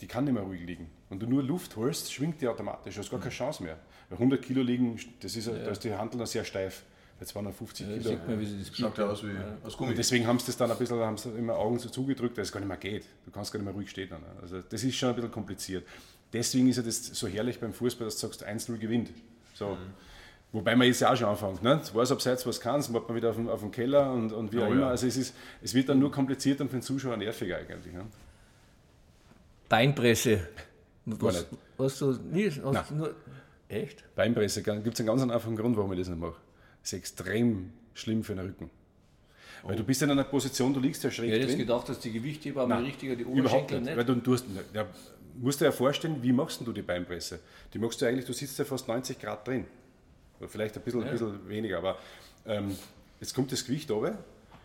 [0.00, 0.88] die kann nicht mehr ruhig liegen.
[1.08, 2.94] Wenn du nur Luft holst, schwingt die automatisch.
[2.94, 3.78] Du hast gar keine Chance mehr.
[4.08, 6.84] Weil 100 Kilo liegen, das ist, da ist die Handel noch sehr steif.
[7.18, 8.10] Bei 250 Ja, Kilo.
[8.10, 9.30] sieht man, wie sie das Schaut ja aus wie
[9.64, 9.90] aus Gummi.
[9.90, 12.48] Und deswegen haben sie das dann ein bisschen, haben sie immer Augen so zugedrückt, dass
[12.48, 13.04] es gar nicht mehr geht.
[13.24, 14.08] Du kannst gar nicht mehr ruhig stehen.
[14.10, 14.22] Dann.
[14.40, 15.84] Also das ist schon ein bisschen kompliziert.
[16.32, 19.10] Deswegen ist ja das so herrlich beim Fußball, dass du sagst, 1-0 gewinnt.
[19.54, 19.76] So.
[20.52, 21.62] Wobei man jetzt ja auch schon anfängt.
[21.62, 21.80] Ne?
[21.92, 24.52] Was abseits, was kann, dann macht man wieder auf dem, auf dem Keller und, und
[24.52, 24.80] wie auch Oh immer.
[24.82, 24.88] ja.
[24.90, 27.92] Also es, ist, es wird dann nur komplizierter und für den Zuschauer nerviger eigentlich.
[27.92, 28.04] Ne?
[29.68, 30.40] Beinpresse.
[31.04, 31.46] Was, nicht.
[31.78, 32.50] hast du nie?
[32.50, 33.14] Hast du nur,
[33.68, 34.04] echt?
[34.14, 36.36] Beinpresse gibt es einen ganz einfachen Grund, warum ich das nicht mache.
[36.88, 38.70] Das ist extrem schlimm für den Rücken.
[39.62, 41.86] Weil du bist ja in einer Position, du liegst ja schräg Ich hätte jetzt gedacht,
[41.86, 43.88] dass die Gewichtheber Nein, richtiger die Oberschenkel nicht.
[43.88, 43.96] nicht.
[43.98, 44.86] Weil du, du hast, ja,
[45.34, 47.40] musst dir ja vorstellen, wie machst du die Beinpresse?
[47.74, 49.66] Die machst du eigentlich, du sitzt ja fast 90 Grad drin.
[50.40, 51.98] Oder vielleicht ein bisschen, ein bisschen weniger, aber
[52.46, 52.74] ähm,
[53.20, 54.16] jetzt kommt das Gewicht runter.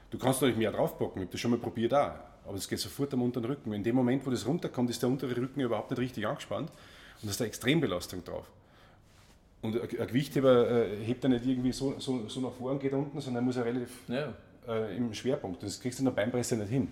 [0.10, 2.14] Du kannst natürlich mehr draufpacken, ich habe das schon mal probiert auch.
[2.46, 3.74] Aber es geht sofort am unteren Rücken.
[3.74, 7.28] In dem Moment, wo das runterkommt, ist der untere Rücken überhaupt nicht richtig angespannt und
[7.28, 8.46] da ist eine Extrembelastung drauf.
[9.64, 13.20] Und ein Gewichtheber äh, hebt er nicht irgendwie so, so, so nach vorn, geht unten,
[13.20, 14.34] sondern er muss ja relativ Ja.
[14.68, 15.64] äh, im Schwerpunkt.
[15.64, 16.88] Das kriegst du in der Beinpresse nicht hin.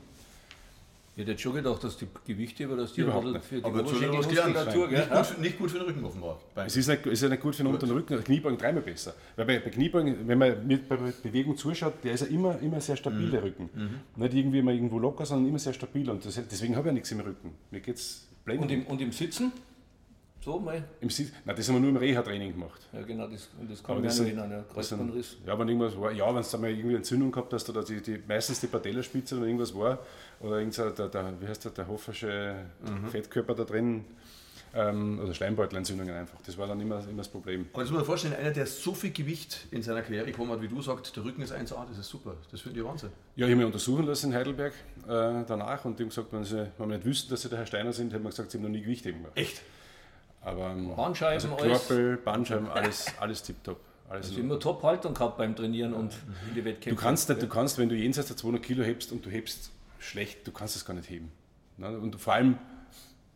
[1.13, 3.63] Ich hätte jetzt schon gedacht, dass die Gewichtheber, dass die Überhaupt bisschen für die.
[3.65, 5.17] Oberschenkelmuskulatur, Nicht gell?
[5.17, 6.39] gut, für- nicht gut für den Rücken offenbar.
[6.55, 6.67] Bein.
[6.67, 9.13] Es ist, nicht, ist ja nicht gut für den unteren Rücken, Kniebeugen dreimal besser.
[9.36, 12.79] Weil bei, bei Kniebeugen, wenn man mit bei Bewegung zuschaut, der ist ja immer, immer
[12.79, 13.69] sehr stabil, der Rücken.
[14.15, 16.10] Nicht irgendwie mal irgendwo locker, sondern immer sehr stabil.
[16.10, 17.51] Und das, deswegen habe ich ja nichts im Rücken.
[17.71, 19.51] Mir geht es Und im, und im Sitzen?
[20.43, 20.84] So mal?
[20.99, 22.82] Im Sitz, nein, das haben wir nur im Reha-Training gemacht.
[22.91, 25.38] Ja, genau, das, und das kann Aber man noch erinnern, ja, Kreuzbandriss.
[25.45, 28.60] Wenn irgendwas war, ja, wenn du mal irgendwie Entzündung gehabt hast oder die, die, meistens
[28.60, 29.99] die Patellaspitze oder irgendwas war
[30.39, 32.56] oder irgend so der, der, wie heißt der, der Hoffersche
[33.12, 34.04] Fettkörper da drin
[34.73, 36.39] ähm, oder Schleimbeutelentzündungen einfach.
[36.43, 37.67] Das war dann immer, immer das Problem.
[37.73, 40.62] Aber das muss man vorstellen, einer, der so viel Gewicht in seiner Karriere bekommen hat,
[40.62, 42.36] wie du sagst, der Rücken ist 1A, das ist super.
[42.51, 43.10] Das finde ich Wahnsinn.
[43.36, 44.73] Ja, ich habe mich untersuchen lassen in Heidelberg
[45.04, 47.60] äh, danach und die haben gesagt, wenn, sie, wenn wir nicht wüssten, dass sie der
[47.60, 49.38] Herr Steiner sind, hätten wir gesagt, sie haben noch nie Gewichtheben gemacht.
[49.38, 49.62] Echt?
[50.41, 51.88] Aber ähm, Bandscheiben, also alles.
[51.88, 53.80] Knorpel, Bandscheiben, alles, alles tipptopp.
[54.10, 56.13] Alles Also immer Top-Haltung gehabt beim Trainieren und
[56.49, 56.89] in die Wettkämpfe.
[56.89, 59.71] Du kannst, nicht, du kannst, wenn du jenseits der 200 Kilo hebst und du hebst
[59.99, 61.32] schlecht, du kannst es gar nicht heben.
[61.77, 61.97] Ne?
[61.97, 62.58] Und vor allem,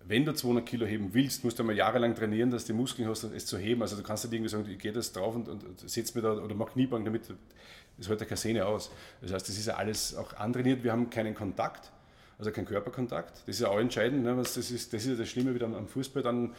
[0.03, 3.07] wenn du 200 Kilo heben willst, musst du einmal jahrelang trainieren, dass du die Muskeln
[3.07, 3.81] hast, es zu heben.
[3.81, 6.21] Also du kannst nicht irgendwie sagen, ich gehe das drauf und, und, und setz mir
[6.21, 7.23] da oder mach Kniebeugen damit,
[7.97, 8.91] das hält ja keine Sehne aus.
[9.21, 11.91] Das heißt, das ist ja alles auch antrainiert, wir haben keinen Kontakt,
[12.37, 13.43] also keinen Körperkontakt.
[13.47, 14.35] Das ist ja auch entscheidend, ne?
[14.35, 16.53] Was das, ist, das ist ja das Schlimme wieder am, am Fußball, dann,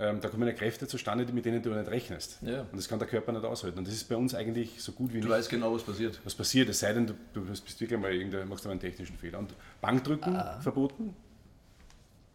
[0.00, 2.38] ähm, da kommen ja Kräfte zustande, mit denen du nicht rechnest.
[2.42, 2.60] Ja.
[2.62, 3.78] Und das kann der Körper nicht aushalten.
[3.78, 6.20] Und das ist bei uns eigentlich so gut wie Du nicht weißt genau, was passiert.
[6.24, 9.16] was passiert, es sei denn, du, du bist wirklich mal irgendein, machst du einen technischen
[9.16, 9.38] Fehler.
[9.40, 10.60] Und Bankdrücken Ah.
[10.60, 11.14] verboten,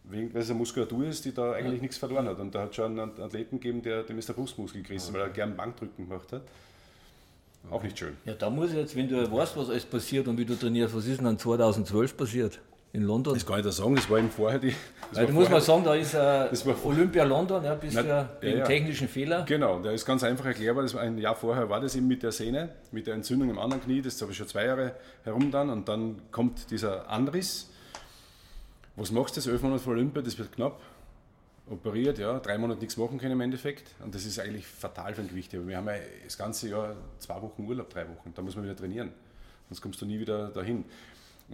[0.04, 2.38] wegen, weil es eine Muskulatur ist, die da eigentlich nichts verloren hat.
[2.38, 5.30] Und da hat schon einen Athleten gegeben, der, dem ist der Brustmuskel gerissen, weil er
[5.30, 6.42] gern Bankdrücken gemacht hat.
[7.70, 8.14] Auch nicht schön.
[8.26, 10.94] Ja, da muss ich jetzt, wenn du weißt, was alles passiert und wie du trainierst,
[10.94, 12.60] was ist denn dann 2012 passiert
[12.94, 13.34] in London?
[13.34, 14.68] Das kann ich da sagen, das war eben vorher die.
[14.68, 14.78] das
[15.18, 18.30] Weil war da muss man sagen, da ist äh, Olympia London, ja, bist Na, ja,
[18.40, 18.64] wegen ja.
[18.64, 19.44] technischen Fehler.
[19.46, 20.84] Genau, der ist ganz einfach erklärbar.
[20.84, 23.58] Das war ein Jahr vorher war das eben mit der Sehne, mit der Entzündung im
[23.58, 24.00] anderen Knie.
[24.00, 25.70] Das habe ich schon zwei Jahre herum dann.
[25.70, 27.68] Und dann kommt dieser Anriss.
[28.94, 29.48] Was machst du das?
[29.48, 30.80] Elf Monate vor Olympia, das wird knapp.
[31.68, 33.90] Operiert, ja, drei Monate nichts machen können im Endeffekt.
[34.04, 35.52] Und das ist eigentlich fatal für ein Gewicht.
[35.52, 38.32] Wir haben ja das ganze Jahr zwei Wochen Urlaub, drei Wochen.
[38.34, 39.10] Da muss man wieder trainieren.
[39.68, 40.84] Sonst kommst du nie wieder dahin.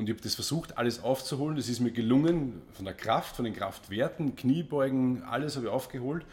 [0.00, 1.58] Und ich habe das versucht, alles aufzuholen.
[1.58, 6.24] Das ist mir gelungen, von der Kraft, von den Kraftwerten, Kniebeugen, alles habe ich aufgeholt.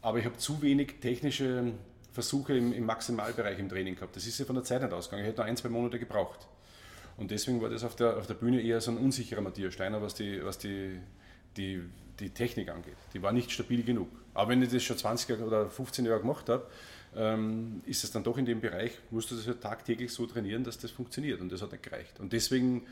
[0.00, 1.70] Aber ich habe zu wenig technische
[2.10, 4.16] Versuche im, im Maximalbereich im Training gehabt.
[4.16, 5.22] Das ist ja von der Zeit nicht ausgegangen.
[5.22, 6.48] Ich hätte ein, zwei Monate gebraucht.
[7.16, 10.02] Und deswegen war das auf der, auf der Bühne eher so ein unsicherer Matthias Steiner,
[10.02, 10.98] was die, was die,
[11.56, 11.80] die,
[12.18, 12.96] die Technik angeht.
[13.14, 14.08] Die war nicht stabil genug.
[14.34, 16.66] Aber wenn ich das schon 20 oder 15 Jahre gemacht habe,
[17.16, 20.64] ähm, ist es dann doch in dem Bereich, musst du das halt tagtäglich so trainieren,
[20.64, 21.40] dass das funktioniert.
[21.40, 22.20] Und das hat nicht gereicht.
[22.20, 22.86] Und deswegen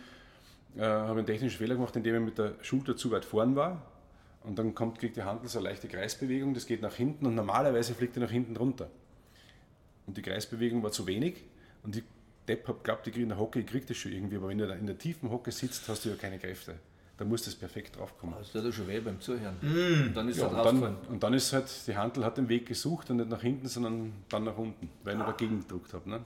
[0.76, 3.56] äh, habe ich einen technischen Fehler gemacht, indem ich mit der Schulter zu weit vorn
[3.56, 3.83] war.
[4.42, 7.35] Und dann kommt, kriegt die Handel so eine leichte Kreisbewegung, das geht nach hinten und
[7.35, 8.90] normalerweise fliegt er nach hinten runter.
[10.06, 11.44] Und die Kreisbewegung war zu wenig
[11.83, 12.04] und ich
[12.48, 14.59] Depp hab glaubt, ich kriege in der Hocke, ich kriege das schon irgendwie, aber wenn
[14.59, 16.74] du in der tiefen Hocke sitzt, hast du ja keine Kräfte.
[17.20, 18.35] Da muss das perfekt draufkommen.
[18.38, 19.54] Das tut ja schon weh beim Zuhören.
[19.61, 22.48] Und dann ist Ja, er und, dann, und dann ist halt, die Handel hat den
[22.48, 25.92] Weg gesucht und nicht nach hinten, sondern dann nach unten, weil ich nur dagegen gedruckt
[25.92, 26.09] habe.
[26.09, 26.20] Ne?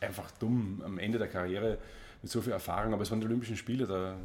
[0.00, 1.76] Einfach dumm am Ende der Karriere
[2.22, 4.16] mit so viel Erfahrung, aber es waren die Olympischen Spiele, da,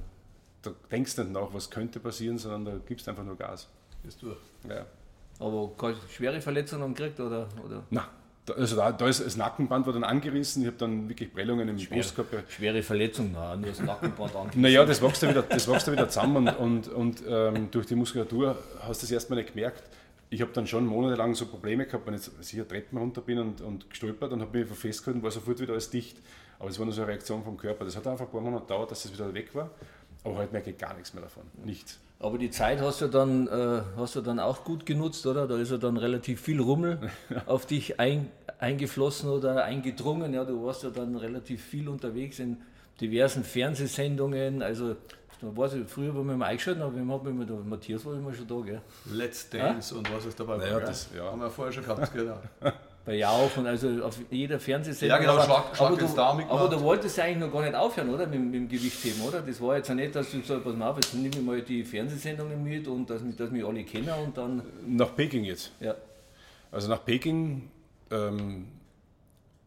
[0.62, 3.68] da denkst du nicht nach, was könnte passieren, sondern da gibst du einfach nur Gas.
[4.08, 4.38] Ist durch.
[4.70, 4.86] Ja.
[5.40, 7.50] Aber keine schwere Verletzungen gekriegt oder?
[7.62, 7.84] oder?
[7.92, 8.08] Da,
[8.54, 11.78] also da, da ist das Nackenband war dann angerissen, ich habe dann wirklich Prellungen im
[11.78, 12.52] Brust gehabt.
[12.52, 14.50] Schwere Verletzung, nein, nur das Nackenband an.
[14.56, 17.88] Naja, das wächst ja wieder, das wächst ja wieder zusammen und, und, und ähm, durch
[17.88, 19.84] die Muskulatur hast du das erstmal nicht gemerkt.
[20.30, 23.40] Ich habe dann schon monatelang so Probleme gehabt, wenn ich jetzt sicher Treppen runter bin
[23.40, 26.18] und, und gestolpert und habe mich festgehalten, war sofort wieder alles dicht.
[26.60, 27.86] Aber es war nur so eine Reaktion vom Körper.
[27.86, 29.70] Das hat einfach ein paar Monate gedauert, dass das wieder weg war.
[30.24, 31.44] Aber heute merke ich gar nichts mehr davon.
[31.64, 32.00] Nichts.
[32.20, 35.48] Aber die Zeit hast du dann, äh, hast du dann auch gut genutzt, oder?
[35.48, 37.12] Da ist ja dann relativ viel Rummel
[37.46, 40.34] auf dich ein, eingeflossen oder eingedrungen.
[40.34, 42.58] Ja, du warst ja dann relativ viel unterwegs in
[43.02, 44.62] diversen Fernsehsendungen.
[44.62, 44.96] Also,
[45.42, 48.14] da weiß ich, früher, wo wir mal eingeschaltet haben, wir haben immer da, Matthias war
[48.14, 48.82] immer schon da, gell?
[49.12, 50.00] Let's Dance ja?
[50.00, 51.26] und was ist dabei naja, das, ja.
[51.26, 52.40] Haben wir vorher schon gehabt, genau.
[53.06, 55.22] Bei Jauch und also auf jeder Fernsehsendung.
[55.22, 58.10] Ja, genau, Schlag, Schlag aber, du, da aber du wolltest eigentlich noch gar nicht aufhören,
[58.10, 58.26] oder?
[58.26, 59.42] Mit, mit dem Gewichtheben, oder?
[59.42, 61.62] Das war jetzt ja nicht, dass du sagst, pass mal auf, jetzt nehme ich mal
[61.62, 64.64] die Fernsehsendungen mit und dass, dass mich alle kennen und dann.
[64.88, 65.72] Nach Peking jetzt?
[65.80, 65.94] Ja.
[66.72, 67.70] Also nach Peking
[68.10, 68.68] ähm,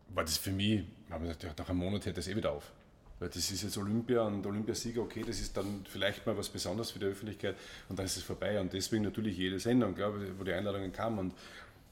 [0.09, 2.73] war das für mich, nach einem Monat hört das eh wieder auf.
[3.21, 6.93] Weil das ist jetzt Olympia und Olympiasieger, okay, das ist dann vielleicht mal was Besonderes
[6.93, 7.57] für die Öffentlichkeit
[7.89, 8.61] und dann ist es vorbei.
[8.61, 11.19] Und deswegen natürlich jede Sendung, glaube ich, wo die Einladungen kamen.
[11.19, 11.35] Und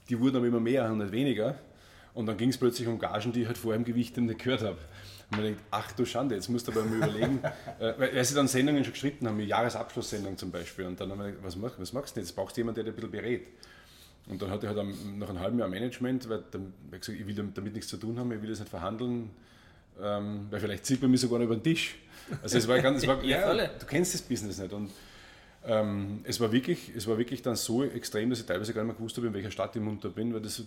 [0.09, 1.57] die wurden aber immer mehr und nicht weniger.
[2.15, 4.63] Und dann ging es plötzlich um Gagen, die ich halt vorher im Gewicht nicht gehört
[4.63, 4.79] habe.
[5.31, 7.41] Und man denkt, ach du Schande, jetzt musst du aber mal überlegen,
[7.81, 10.87] äh, weil, sie dann Sendungen schon geschritten haben, wie Jahresabschlusssendung zum Beispiel.
[10.87, 12.35] Und dann haben wir gedacht, was, mach, was machst du jetzt?
[12.35, 13.47] Brauchst du jemanden, der dir ein bisschen berät.
[14.29, 17.27] Und dann hatte ich halt nach einem halben Jahr Management, weil dann, ich, gesagt, ich
[17.27, 19.31] will damit nichts zu tun haben, ich will das nicht verhandeln,
[20.03, 21.97] ähm, weil vielleicht zieht man mich sogar über den Tisch.
[22.43, 24.73] Also es war ganz, es war, ja, du kennst das Business nicht.
[24.73, 24.91] Und
[25.67, 28.89] ähm, es, war wirklich, es war wirklich dann so extrem, dass ich teilweise gar nicht
[28.89, 30.63] mehr gewusst habe, in welcher Stadt ich munter bin, weil das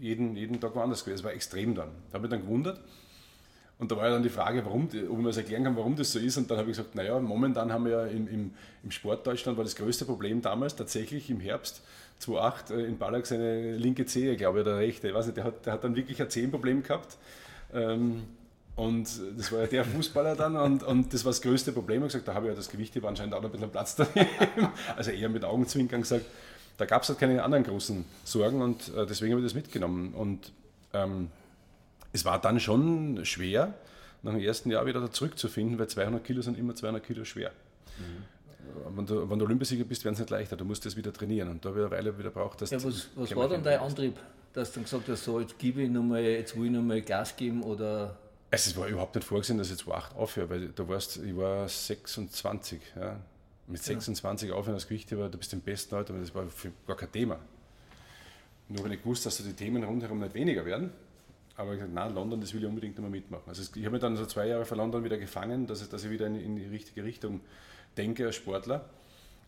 [0.00, 1.90] jeden, jeden Tag woanders gewesen Es war extrem dann.
[2.10, 2.80] Da habe ich dann gewundert.
[3.78, 5.96] Und da war ja dann die Frage, warum, ob ich mir das erklären kann, warum
[5.96, 6.36] das so ist.
[6.36, 8.50] Und dann habe ich gesagt, naja, momentan haben wir ja im, im,
[8.84, 11.82] im Sport Deutschland war das größte Problem damals tatsächlich im Herbst
[12.20, 15.08] 2008 äh, in Ballack seine linke Zehe, glaube ich, oder rechte.
[15.08, 17.18] Ich weiß nicht, der hat, der hat dann wirklich ein Zehenproblem gehabt.
[17.74, 18.22] Ähm,
[18.82, 22.02] und das war ja der Fußballer dann und, und das war das größte Problem.
[22.02, 23.94] Ich gesagt, da habe ich ja das Gewicht hier anscheinend auch noch ein bisschen Platz
[23.94, 24.28] daneben.
[24.96, 26.26] Also eher mit Augenzwinkern gesagt,
[26.78, 30.14] da gab es halt keine anderen großen Sorgen und äh, deswegen habe ich das mitgenommen.
[30.14, 30.50] Und
[30.94, 31.30] ähm,
[32.12, 33.72] es war dann schon schwer,
[34.22, 37.52] nach dem ersten Jahr wieder da zurückzufinden, weil 200 Kilo sind immer 200 Kilo schwer.
[37.98, 38.96] Mhm.
[38.96, 41.48] Wenn, du, wenn du Olympiasieger bist, werden es nicht leichter, du musst das wieder trainieren
[41.50, 42.62] und da habe ich eine Weile wieder braucht.
[42.62, 44.16] Ja, was was war dann dein Antrieb,
[44.52, 47.00] dass du dann gesagt hast, so, jetzt, gebe ich noch mal, jetzt will ich nochmal
[47.02, 48.16] Gas geben oder
[48.52, 51.68] es war überhaupt nicht vorgesehen, dass ich jetzt 8 aufhöre, weil du warst, ich war
[51.68, 52.80] 26.
[52.96, 53.18] Ja.
[53.66, 54.54] Mit 26 ja.
[54.54, 56.46] aufhören als Gewichtheber, du bist im besten Alter, das war
[56.86, 57.38] gar kein Thema.
[58.68, 60.90] Nur wenn ich gewusst dass die Themen rundherum nicht weniger werden,
[61.56, 63.44] aber ich gesagt, nein, London, das will ich unbedingt nochmal mitmachen.
[63.46, 66.04] Also ich habe mich dann so zwei Jahre vor London wieder gefangen, dass ich, dass
[66.04, 67.40] ich wieder in, in die richtige Richtung
[67.96, 68.84] denke als Sportler.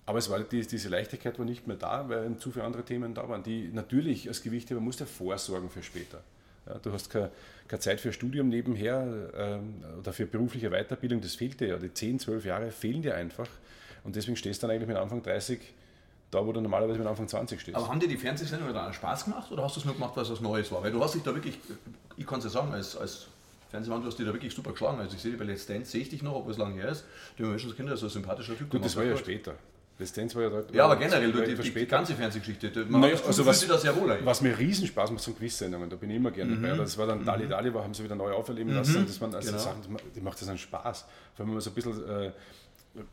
[0.06, 3.14] Aber es war die, diese Leichtigkeit war nicht mehr da, weil zu viele andere Themen
[3.14, 6.22] da waren, die natürlich als Gewichtheber musst du vorsorgen für später.
[6.66, 7.30] Ja, du hast keine,
[7.68, 11.76] keine, Zeit für Studium nebenher ähm, oder für berufliche Weiterbildung, das fehlt dir ja.
[11.76, 13.48] Die 10, 12 Jahre fehlen dir einfach.
[14.04, 15.60] Und deswegen stehst du dann eigentlich mit Anfang 30
[16.30, 17.76] da, wo du normalerweise mit Anfang 20 stehst.
[17.76, 20.24] Aber haben dir die Fernsehsendungen dann Spaß gemacht oder hast du es nur gemacht, weil
[20.24, 20.82] es was Neues war?
[20.82, 21.58] Weil du hast dich da wirklich,
[22.16, 23.28] ich kann es ja sagen, als, als
[23.70, 24.98] Fernsehmann, du hast dich da wirklich super geschlagen.
[24.98, 26.88] Also ich sehe dich bei Let's Dance, sehe ich dich noch, obwohl es lange her
[26.88, 27.04] ist.
[27.38, 28.70] Die Menschenskinder, so ein sympathischer Typ.
[28.70, 29.54] Gut, das war ja später.
[29.98, 30.74] Resistenz war ja dort.
[30.74, 32.84] Ja, aber generell, die, die, die ganze Fernsehgeschichte.
[32.88, 34.26] Man naja, also was, das sehr wohl eigentlich.
[34.26, 36.62] Was mir riesen Spaß macht, sind Quizsendungen, da bin ich immer gerne mhm.
[36.62, 36.76] dabei.
[36.78, 37.24] Das war dann mhm.
[37.24, 38.78] Dali Dali, haben sie wieder neu auferleben mhm.
[38.78, 39.06] lassen.
[39.06, 39.62] Das waren also genau.
[39.62, 39.82] Sachen,
[40.14, 41.02] die macht das einen Spaß.
[41.34, 42.32] Vor allem, wenn man so ein bisschen, äh,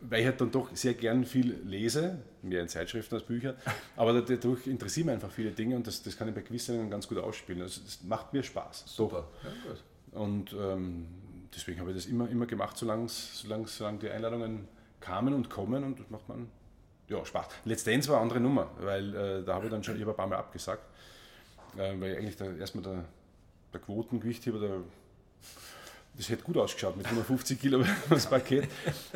[0.02, 3.56] weil ich halt dann doch sehr gern viel lese, mehr in Zeitschriften als Bücher,
[3.96, 7.08] aber dadurch interessieren mich einfach viele Dinge und das, das kann ich bei Quizsendungen ganz
[7.08, 7.62] gut ausspielen.
[7.62, 8.86] Also das macht mir Spaß.
[8.88, 9.28] Super.
[9.44, 11.06] Ja, und ähm,
[11.56, 14.68] deswegen habe ich das immer, immer gemacht, solange, solange, solange die Einladungen
[15.00, 16.48] kamen und kommen und das macht man
[17.12, 17.46] ja, Spaß.
[17.66, 20.28] Let's Dance war eine andere Nummer, weil äh, da habe ich dann schon ein paar
[20.28, 20.84] Mal abgesagt,
[21.78, 23.04] äh, weil eigentlich der, erstmal der,
[23.74, 24.78] der Quotengewichtheber, der,
[26.18, 28.68] das hätte gut ausgeschaut mit 150 Kilo das Paket.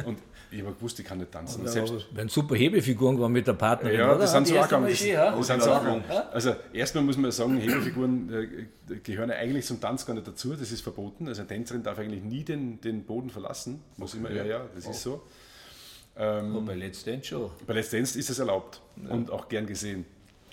[0.05, 0.17] Und
[0.51, 1.65] ich habe gewusst, ich kann nicht tanzen.
[1.65, 3.99] Ja, selbst, wenn super Hebefiguren waren mit der Partnerin.
[3.99, 4.87] Ja, das sind so auch gegangen.
[4.87, 8.31] Das, das auch Also erstmal muss man sagen, Hebefiguren
[8.89, 10.55] äh, gehören eigentlich zum Tanz gar nicht dazu.
[10.55, 11.27] Das ist verboten.
[11.27, 13.81] Also eine Tänzerin darf eigentlich nie den, den Boden verlassen.
[13.97, 15.23] Muss immer, ja, ja, das ist so.
[16.17, 17.51] Ähm, Und bei Let's Dance schon.
[17.67, 19.09] Bei Let's Dance ist es erlaubt ja.
[19.09, 20.05] und auch gern gesehen.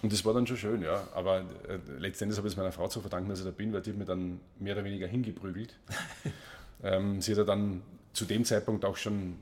[0.03, 1.07] Und das war dann schon schön, ja.
[1.15, 3.83] Aber äh, letztendlich habe ich es meiner Frau zu verdanken, dass ich da bin, weil
[3.83, 5.77] die hat mir dann mehr oder weniger hingeprügelt.
[6.83, 7.83] ähm, sie hat ja dann
[8.13, 9.37] zu dem Zeitpunkt auch schon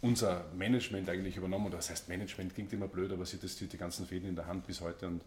[0.00, 1.66] unser Management eigentlich übernommen.
[1.66, 4.36] Oder das heißt, Management klingt immer blöd, aber sie hat die, die ganzen Fäden in
[4.36, 5.22] der Hand bis heute und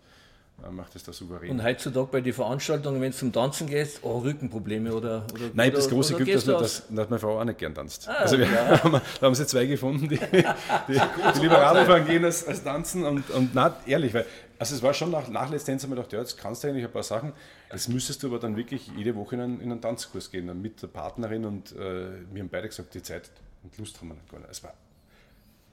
[0.72, 1.52] macht es da souverän.
[1.52, 5.72] Und heutzutage bei den Veranstaltungen, wenn es zum Tanzen geht, oh, Rückenprobleme oder, oder Nein,
[5.72, 8.08] das große Glück, dass, das, dass meine Frau auch nicht gern tanzt.
[8.08, 8.84] Ah, also wir, ja.
[8.84, 10.18] haben, da haben sie zwei gefunden, die,
[10.88, 11.02] die,
[11.36, 13.06] die lieber Radfahren gehen als, als tanzen.
[13.06, 14.26] Und, und na, ehrlich, weil
[14.58, 16.70] also es war schon nach, nach Let's Dance, habe ich gedacht, ja, jetzt kannst du
[16.70, 17.34] eigentlich ein paar Sachen,
[17.72, 20.62] jetzt müsstest du aber dann wirklich jede Woche in einen, in einen Tanzkurs gehen, dann
[20.62, 23.30] mit der Partnerin und äh, wir haben beide gesagt, die Zeit
[23.64, 24.52] und Lust haben wir nicht gar nicht.
[24.52, 24.74] Es war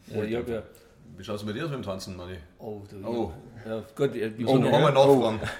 [0.08, 0.62] ja, ich habe ja
[1.16, 2.36] wie schaut es bei dir aus mit dem Tanzen, Manni?
[2.58, 3.32] Oh, du, oh.
[3.66, 5.40] Ja, gut, ich oh, noch einmal nachfragen.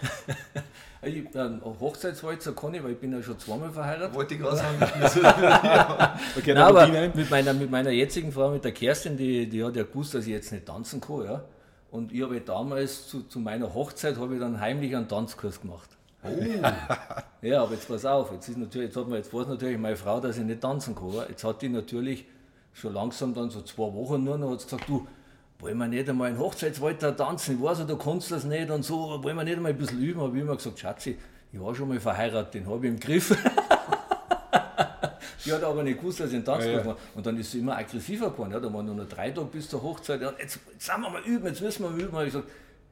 [1.04, 4.14] Ich, ein Hochzeitswalzer kann ich, weil ich bin ja schon zweimal verheiratet.
[4.14, 4.78] Wollte ich gerade sagen.
[6.36, 9.74] okay, Nein, aber mit meiner, mit meiner jetzigen Frau, mit der Kerstin, die, die hat
[9.74, 11.24] ja gewusst, dass ich jetzt nicht tanzen kann.
[11.24, 11.44] Ja?
[11.90, 15.90] Und ich habe damals zu, zu meiner Hochzeit habe ich dann heimlich einen Tanzkurs gemacht.
[16.22, 16.28] Oh.
[17.42, 19.96] ja, aber jetzt pass auf, jetzt, ist natürlich, jetzt, hat man, jetzt weiß natürlich meine
[19.96, 21.24] Frau, dass ich nicht tanzen kann.
[21.28, 22.26] Jetzt hat die natürlich
[22.72, 25.04] schon langsam dann so zwei Wochen nur noch hat gesagt, du,
[25.62, 27.54] wollen wir nicht einmal in Hochzeitswalter tanzen?
[27.54, 30.02] Ich weiß ja, du kannst das nicht und so, wollen wir nicht einmal ein bisschen
[30.02, 30.20] üben?
[30.20, 31.16] Habe ich immer gesagt, Schatzi,
[31.52, 33.28] ich war schon mal verheiratet, den habe ich im Griff.
[35.44, 36.96] die hat aber nicht gewusst, dass ich einen Tanzkurs ja, ja.
[37.14, 38.50] Und dann ist sie immer aggressiver geworden.
[38.50, 40.20] Ja, da waren nur noch drei Tage bis zur Hochzeit.
[40.20, 42.12] Ja, jetzt, jetzt sind wir mal üben, jetzt müssen wir mal üben.
[42.12, 42.50] Habe ich gesagt,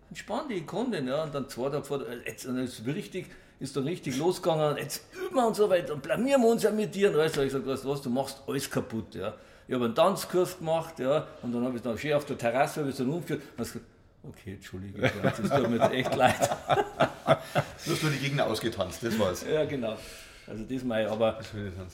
[0.09, 1.09] entspann dich, ich kann den.
[1.09, 1.25] Ja.
[1.25, 3.27] Und dann zwei Tage vor, jetzt ist richtig,
[3.59, 4.77] ist dann richtig losgegangen.
[4.77, 7.11] Jetzt üben wir und so weiter und blamieren wir uns ja mit dir.
[7.11, 7.33] Und alles.
[7.33, 9.17] habe ich gesagt, weißt du was, du machst alles kaputt.
[9.17, 9.35] Ja.
[9.71, 12.81] Ich habe einen Tanzkurs gemacht, ja, und dann habe ich dann schön auf der Terrasse
[12.81, 13.41] habe ich dann umgeführt.
[13.57, 13.85] Und gesagt,
[14.25, 16.51] okay, Entschuldigung, das tut mir jetzt echt leid.
[17.85, 19.47] du hast nur die Gegner ausgetanzt, das war's.
[19.49, 19.97] Ja, genau.
[20.49, 21.39] Also das mal, aber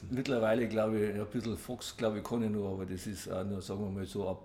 [0.09, 3.45] mittlerweile glaube ich, ein bisschen Fox glaube ich kann ich nur, aber das ist auch
[3.45, 4.39] nur, sagen wir mal so ab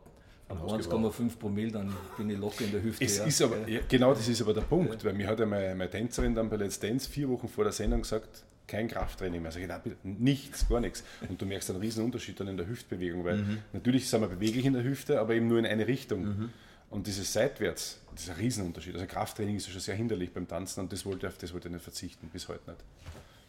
[0.50, 3.06] 1,5 Promille, dann bin ich locker in der Hüfte.
[3.06, 3.24] Es ja.
[3.24, 5.06] ist aber, ja, genau das ist aber der Punkt, ja.
[5.06, 7.72] weil mir hat ja meine, meine Tänzerin dann bei Let's Dance vier Wochen vor der
[7.72, 9.52] Sendung gesagt, kein Krafttraining mehr.
[9.52, 11.04] Sag ich, nein, nichts, gar nichts.
[11.28, 13.58] Und du merkst einen riesen Unterschied dann in der Hüftbewegung, weil mhm.
[13.74, 16.24] natürlich sind wir beweglich in der Hüfte, aber eben nur in eine Richtung.
[16.24, 16.50] Mhm.
[16.90, 18.96] Und dieses seitwärts, das ist ein Riesenunterschied.
[18.96, 21.68] Also Krafttraining ist ja schon sehr hinderlich beim Tanzen und das wollte, auf das wollte
[21.68, 22.84] ich nicht verzichten, bis heute nicht.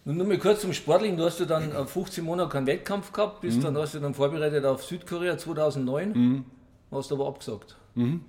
[0.05, 3.41] Und nur mal kurz zum Sportlichen, du hast ja dann 15 Monate keinen Wettkampf gehabt,
[3.41, 3.63] bist mhm.
[3.63, 6.45] dann hast du dann vorbereitet auf Südkorea 2009, mhm.
[6.91, 7.77] hast aber abgesagt.
[7.95, 8.25] Mhm.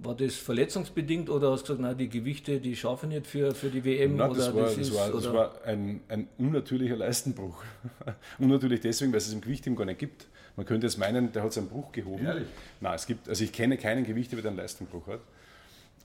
[0.00, 3.68] War das verletzungsbedingt oder hast du gesagt, nein, die Gewichte, die schaffen nicht für, für
[3.68, 4.14] die WM?
[4.14, 7.64] Nein, das, war, das, das, war, das war ein, ein unnatürlicher Leistenbruch.
[8.38, 10.26] Unnatürlich deswegen, weil es es im Gewicht gar nicht gibt.
[10.54, 12.24] Man könnte jetzt meinen, der hat seinen Bruch gehoben.
[12.24, 12.46] Ehrlich?
[12.80, 15.20] Nein, es gibt, also ich kenne keinen Gewicht, der einen Leistenbruch hat.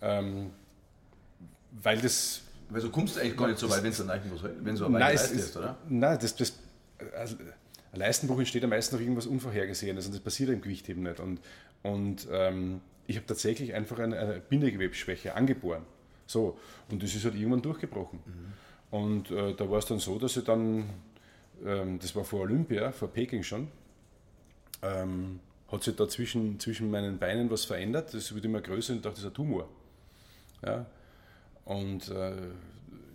[0.02, 0.50] Ähm,
[1.82, 2.42] weil das.
[2.70, 5.16] Weil du kommst eigentlich gar nicht so weit, wenn du eigentlich was, wenn so nein,
[5.16, 5.78] es, ist, oder?
[5.88, 6.54] Nein, das, das,
[7.16, 7.36] also,
[7.92, 11.20] ein Leistenbruch entsteht am meisten durch irgendwas Unvorhergesehenes und das passiert im Gewicht eben nicht.
[11.20, 11.40] Und,
[11.84, 15.84] und ähm, ich habe tatsächlich einfach eine, eine Bindegewebsschwäche angeboren.
[16.26, 16.58] So,
[16.90, 18.20] und das ist halt irgendwann durchgebrochen.
[18.26, 18.98] Mhm.
[18.98, 20.90] Und äh, da war es dann so, dass ich dann,
[21.66, 23.68] ähm, das war vor Olympia, vor Peking schon,
[24.82, 25.40] ähm,
[25.72, 28.14] hat sich da zwischen, zwischen meinen Beinen was verändert.
[28.14, 29.68] Das wird immer größer und ich dachte, das ist ein Tumor.
[30.64, 30.86] Ja?
[31.66, 32.34] Und äh,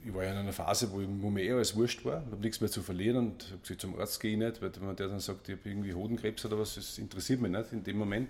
[0.04, 2.40] ich war ja in einer Phase, wo, wo mir eher alles wurscht war, ich habe
[2.40, 5.08] nichts mehr zu verlieren und habe gesagt, zum Arzt gehe ich nicht, weil wenn der
[5.08, 8.28] dann sagt, ich habe irgendwie Hodenkrebs oder was, das interessiert mich nicht in dem Moment.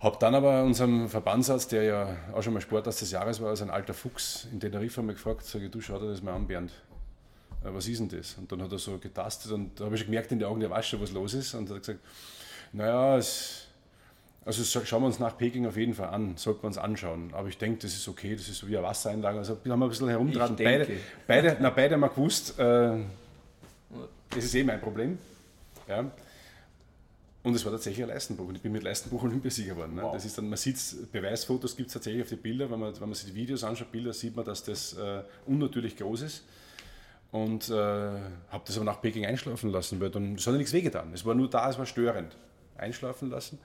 [0.00, 3.62] Habe dann aber unseren Verbandsarzt, der ja auch schon mal Sportarzt des Jahres war, als
[3.62, 6.70] ein alter Fuchs in Teneriffa mal gefragt, sage du schau dir das mal an, Bernd.
[7.64, 8.34] Äh, was ist denn das?
[8.34, 10.60] Und dann hat er so getastet und da habe ich schon gemerkt in den Augen,
[10.60, 11.54] der weiß schon, was los ist.
[11.54, 12.00] Und er hat gesagt,
[12.72, 13.66] naja, es,
[14.44, 17.30] also schauen wir uns nach Peking auf jeden Fall an, sollten wir uns anschauen.
[17.34, 19.38] Aber ich denke, das ist okay, das ist so wie eine Wassereinlage.
[19.38, 20.54] Also haben wir ein bisschen herumtragen.
[20.56, 20.86] Beide,
[21.26, 22.98] beide, na, beide haben wir gewusst, äh,
[24.30, 25.18] das ist eh mein Problem.
[25.88, 26.04] Ja.
[27.42, 28.48] Und es war tatsächlich ein Leistenbruch.
[28.48, 29.94] Und ich bin mit Leistenbruch Olympiasieger geworden.
[29.94, 30.02] Ne?
[30.02, 30.12] Wow.
[30.12, 30.76] Das ist dann, man sieht
[31.12, 32.70] Beweisfotos gibt es tatsächlich auf die Bilder.
[32.70, 35.96] Wenn man, wenn man sich die Videos anschaut, Bilder, sieht man, dass das äh, unnatürlich
[35.96, 36.44] groß ist.
[37.30, 40.72] Und äh, habe das aber nach Peking einschlafen lassen, weil dann, das hat ja nichts
[40.72, 41.12] wehgetan.
[41.12, 42.36] Es war nur da, es war störend.
[42.78, 43.58] Einschlafen lassen,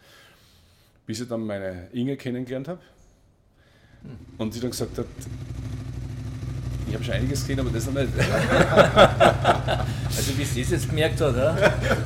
[1.05, 2.81] bis ich dann meine Inge kennengelernt habe.
[4.01, 4.17] Hm.
[4.37, 5.05] Und sie dann gesagt hat,
[6.93, 8.13] ich habe schon einiges gesehen, aber das noch nicht.
[10.05, 11.55] also wie sie es jetzt gemerkt hat, ja?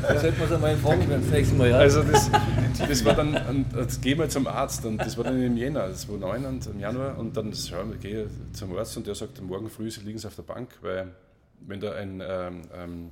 [0.01, 1.69] das sollte man es einmal fragen das nächste Mal.
[1.71, 1.77] Ja?
[1.79, 2.31] Also das,
[2.79, 6.07] das war dann, jetzt gehen wir zum Arzt und das war dann im Jänner, das
[6.07, 7.69] war 9 und im Januar und dann ich
[7.99, 11.09] gehe zum Arzt und der sagt, morgen früh liegen sie auf der Bank, weil
[11.67, 13.11] wenn da ein ähm, ähm,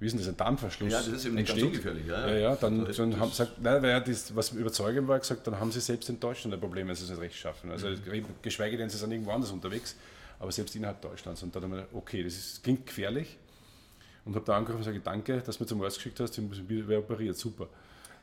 [0.00, 2.06] wie ist denn das, ein Darmverschluss Ja, das ist eben nicht ganz ungefährlich.
[2.06, 5.18] Ja, ja, ja dann, also, dann haben sie gesagt, nein, weil das, was überzeugend war,
[5.18, 7.70] gesagt, dann haben sie selbst in Deutschland ein Problem, wenn sie es nicht recht schaffen.
[7.70, 8.24] Also mhm.
[8.40, 9.94] geschweige denn, sie sind irgendwo anders unterwegs
[10.40, 11.42] aber selbst innerhalb Deutschlands.
[11.42, 13.38] Und da habe ich mir okay, das ist, klingt gefährlich.
[14.24, 16.44] Und habe da angerufen und gesagt, danke, dass du mir zum Arzt geschickt hast, ich
[16.44, 17.68] muss wieder operiert, super.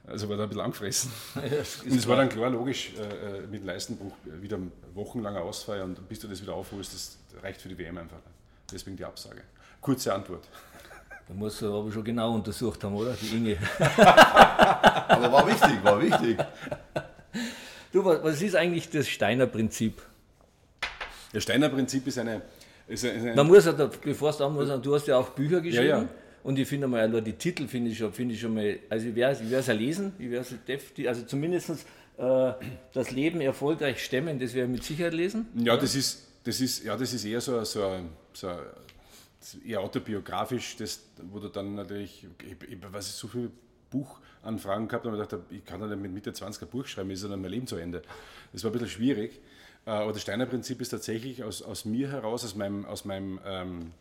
[0.06, 1.12] Also war da ein bisschen angefressen.
[1.36, 1.42] Ja,
[1.86, 4.60] und es war dann klar, logisch, äh, äh mit Leistenbruch wieder
[4.94, 8.20] wochenlanger Ausfall und bis du das wieder aufholst, das reicht für die WM einfach.
[8.72, 9.42] Deswegen die Absage.
[9.82, 10.48] Kurze Antwort.
[11.28, 13.14] Da muss er aber schon genau untersucht haben, oder?
[13.22, 13.58] Die Inge.
[13.98, 16.38] aber war wichtig, war wichtig.
[17.92, 20.02] Du, was ist eigentlich das Steiner Prinzip?
[21.34, 22.42] Das Steiner Prinzip ist eine.
[22.88, 25.88] Ist eine Man muss ja, bevor es da muss, du hast ja auch Bücher geschrieben.
[25.88, 26.10] Ja, ja.
[26.44, 29.16] Und ich finde mal, nur die Titel finde ich, find ich schon mal, also ich
[29.16, 31.72] werde es ja lesen, ich werde es also zumindest
[32.18, 32.54] äh,
[32.94, 35.48] das Leben erfolgreich stemmen, das werde ich mit Sicherheit lesen.
[35.56, 38.00] Ja, das ist, das ist, ja, das ist eher so, so,
[38.32, 38.50] so
[39.66, 43.52] eher autobiografisch, das, wo du dann natürlich, ich, ich, was ich so viele
[43.90, 47.12] Buchanfragen gehabt habe, und ich dachte, ich kann dann mit Mitte 20 ein Buch schreiben,
[47.12, 48.02] ist dann mein Leben zu Ende.
[48.54, 49.40] Das war ein bisschen schwierig.
[49.88, 53.40] Äh, aber das Steiner Prinzip ist tatsächlich aus, aus mir heraus, aus meinem, aus meinem
[53.46, 53.92] ähm,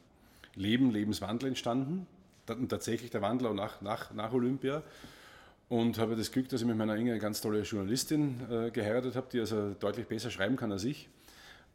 [0.57, 2.07] Leben, Lebenswandel entstanden.
[2.69, 4.83] Tatsächlich der Wandel auch nach, nach, nach Olympia.
[5.69, 9.17] Und habe das Glück, dass ich mit meiner Inge eine ganz tolle Journalistin äh, geheiratet
[9.17, 11.09] habe, die also deutlich besser schreiben kann als ich.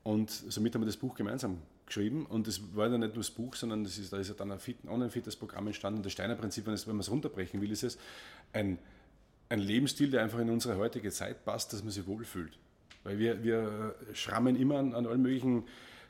[0.03, 2.25] Und somit haben wir das Buch gemeinsam geschrieben.
[2.25, 4.59] Und es war dann nicht nur das Buch, sondern das ist, da ist dann ein
[4.87, 6.03] Online-Fitness-Programm entstanden.
[6.03, 7.97] Das Steiner Prinzip, wenn, wenn man es runterbrechen will, ist es
[8.53, 8.79] ein,
[9.49, 12.57] ein Lebensstil, der einfach in unsere heutige Zeit passt, dass man sich wohlfühlt.
[13.03, 15.63] Weil wir, wir schrammen immer an, an allen möglichen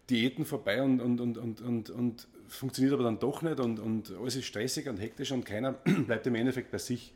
[0.10, 4.12] Diäten vorbei und, und, und, und, und, und funktioniert aber dann doch nicht und, und
[4.20, 5.72] alles ist stressig und hektisch und keiner
[6.06, 7.14] bleibt im Endeffekt bei sich.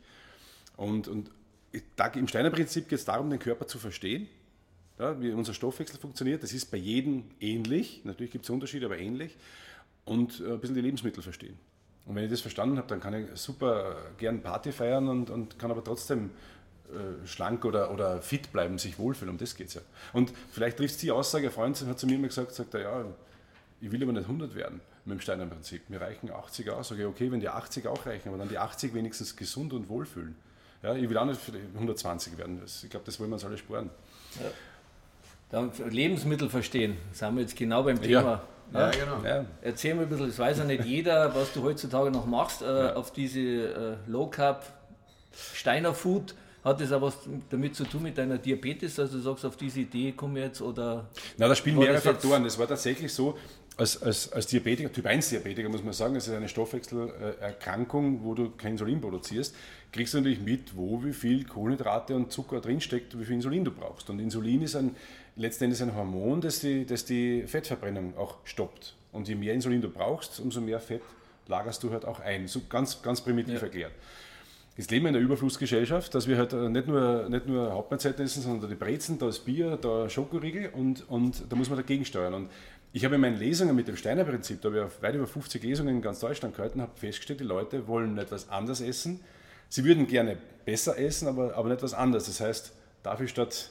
[0.76, 1.30] Und, und
[2.14, 4.28] im Steiner Prinzip geht es darum, den Körper zu verstehen,
[4.98, 6.42] ja, wie unser Stoffwechsel funktioniert.
[6.42, 9.36] Das ist bei jedem ähnlich, natürlich gibt es Unterschiede, aber ähnlich.
[10.04, 11.58] Und äh, ein bisschen die Lebensmittel verstehen.
[12.06, 15.58] Und wenn ich das verstanden habe, dann kann ich super gern Party feiern und, und
[15.58, 16.30] kann aber trotzdem
[16.92, 19.30] äh, schlank oder, oder fit bleiben, sich wohlfühlen.
[19.30, 19.80] Um das geht es ja.
[20.12, 23.04] Und vielleicht trifft die Aussage, ein Freund hat zu mir immer gesagt, sagt er, ja,
[23.80, 25.88] ich will aber nicht 100 werden mit dem Steiner Prinzip.
[25.90, 26.88] Mir reichen 80 aus.
[26.88, 29.88] Sage ich, okay, wenn die 80 auch reichen, aber dann die 80 wenigstens gesund und
[29.88, 30.36] wohlfühlen.
[30.82, 31.40] Ja, ich will auch nicht
[31.74, 32.62] 120 werden.
[32.64, 33.90] Ich glaube, das wollen wir uns alle sparen.
[34.40, 34.50] Ja.
[35.50, 38.42] Dann Lebensmittel verstehen, sind wir jetzt genau beim Thema.
[38.72, 39.24] Ja, ja genau.
[39.24, 39.44] Ja.
[39.62, 42.92] Erzähl mir ein bisschen, das weiß ja nicht jeder, was du heutzutage noch machst, äh,
[42.94, 44.64] auf diese äh, Low Carb
[45.54, 46.34] Steiner Food.
[46.66, 47.16] Hat das auch was
[47.48, 48.98] damit zu tun mit deiner Diabetes?
[48.98, 51.08] Also du sagst, auf diese Idee komme jetzt oder.
[51.38, 52.44] Na, da spielen mehrere Faktoren.
[52.44, 53.38] Es war tatsächlich so,
[53.76, 58.34] als, als, als Diabetiker, Typ 1 Diabetiker muss man sagen, es ist eine Stoffwechselerkrankung, wo
[58.34, 59.54] du kein Insulin produzierst,
[59.92, 63.64] kriegst du natürlich mit, wo wie viel Kohlenhydrate und Zucker drinsteckt und wie viel Insulin
[63.64, 64.10] du brauchst.
[64.10, 64.96] Und Insulin ist ein,
[65.36, 68.96] letzten Endes ein Hormon, das die, das die Fettverbrennung auch stoppt.
[69.12, 71.02] Und je mehr Insulin du brauchst, umso mehr Fett
[71.46, 72.48] lagerst du halt auch ein.
[72.48, 73.60] So ganz, ganz primitiv ja.
[73.60, 73.92] erklärt.
[74.76, 78.42] Jetzt leben in einer Überflussgesellschaft, dass wir halt äh, nicht nur, nicht nur Hauptmahlzeiten essen,
[78.42, 82.04] sondern da die Brezen, da ist Bier, da Schokoriegel und, und da muss man dagegen
[82.04, 82.34] steuern.
[82.34, 82.50] Und
[82.92, 85.62] ich habe in meinen Lesungen mit dem Steiner Prinzip, da habe ich weit über 50
[85.62, 89.20] Lesungen in ganz Deutschland gehalten, habe festgestellt, die Leute wollen etwas anders essen.
[89.70, 92.26] Sie würden gerne besser essen, aber, aber nicht etwas anderes.
[92.26, 92.72] Das heißt,
[93.02, 93.70] darf ich statt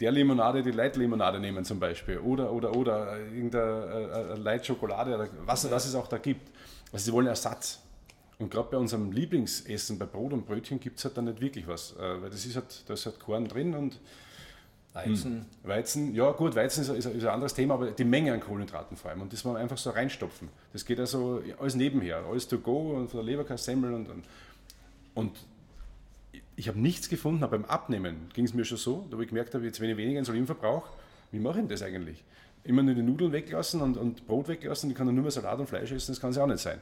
[0.00, 5.86] der Limonade die Light-Limonade nehmen zum Beispiel oder, oder, oder irgendeine äh, Light-Schokolade, was, was
[5.86, 6.50] es auch da gibt.
[6.92, 7.80] Also sie wollen Ersatz.
[8.38, 11.66] Und gerade bei unserem Lieblingsessen, bei Brot und Brötchen, gibt es halt dann nicht wirklich
[11.66, 11.94] was.
[11.96, 13.98] Äh, weil das ist halt, da ist halt Korn drin und
[14.92, 15.32] Weizen.
[15.32, 18.40] Hm, Weizen, ja gut, Weizen ist, ist, ist, ein anderes Thema, aber die Menge an
[18.40, 19.22] Kohlenhydraten vor allem.
[19.22, 20.48] Und das wollen wir einfach so reinstopfen.
[20.72, 24.24] Das geht also alles nebenher, alles to go und von der Leberkassemmel und, und,
[25.14, 25.36] und
[26.56, 29.28] ich habe nichts gefunden, aber beim Abnehmen ging es mir schon so, da wo ich
[29.28, 30.90] gemerkt habe, jetzt wenn ich weniger Insulin verbrauche,
[31.30, 32.24] wie mache ich das eigentlich?
[32.64, 35.58] Immer nur die Nudeln weglassen und, und Brot weglassen, ich kann dann nur mehr Salat
[35.58, 36.80] und Fleisch essen, das kann es ja auch nicht sein.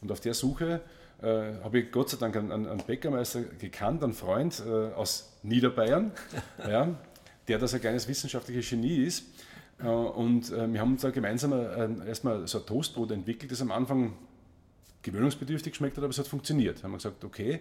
[0.00, 0.80] Und auf der Suche
[1.22, 6.12] äh, habe ich Gott sei Dank einen, einen Bäckermeister gekannt, einen Freund äh, aus Niederbayern,
[6.68, 6.94] ja,
[7.48, 9.24] der das ein kleines wissenschaftliches Genie ist.
[9.82, 13.60] Äh, und äh, wir haben uns da gemeinsam äh, erstmal so ein Toastbrot entwickelt, das
[13.60, 14.14] am Anfang
[15.02, 16.82] gewöhnungsbedürftig geschmeckt hat, aber es hat funktioniert.
[16.82, 17.60] Haben wir gesagt, okay,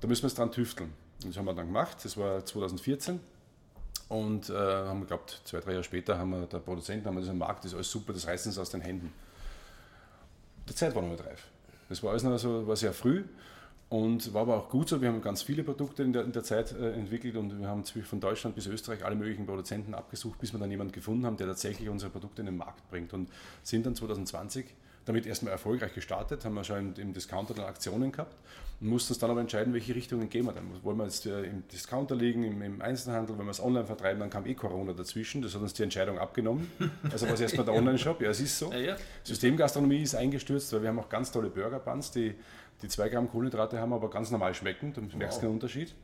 [0.00, 0.92] da müssen wir es dran tüfteln.
[1.22, 3.20] Und das haben wir dann gemacht, das war 2014.
[4.08, 7.28] Und äh, haben geglaubt, zwei, drei Jahre später haben wir der Produzenten, haben wir das
[7.28, 9.12] am Markt, das ist alles super, das reißt uns aus den Händen.
[10.66, 11.46] Die Zeit war noch nicht reif.
[11.88, 13.24] Das war alles noch so, war sehr früh
[13.88, 15.00] und war aber auch gut so.
[15.00, 17.84] Wir haben ganz viele Produkte in der, in der Zeit äh, entwickelt und wir haben
[17.84, 21.46] von Deutschland bis Österreich alle möglichen Produzenten abgesucht, bis wir dann jemanden gefunden haben, der
[21.46, 23.30] tatsächlich unsere Produkte in den Markt bringt und
[23.62, 24.66] sind dann 2020
[25.08, 28.36] damit erstmal erfolgreich gestartet, haben wir schon im Discounter dann Aktionen gehabt
[28.80, 30.64] und mussten uns dann aber entscheiden, welche Richtungen gehen wir dann.
[30.82, 34.20] Wollen wir jetzt äh, im Discounter liegen, im, im Einzelhandel, wenn wir es online vertreiben,
[34.20, 36.70] dann kam eh Corona dazwischen, das hat uns die Entscheidung abgenommen.
[37.10, 38.70] Also war es erstmal der Online-Shop, ja es ist so.
[38.70, 38.96] Ja, ja.
[39.24, 42.34] Systemgastronomie ist eingestürzt, weil wir haben auch ganz tolle Burger-Buns, die,
[42.82, 45.42] die 2 Gramm Kohlenhydrate haben, aber ganz normal schmecken, du merkst wow.
[45.42, 45.94] keinen Unterschied.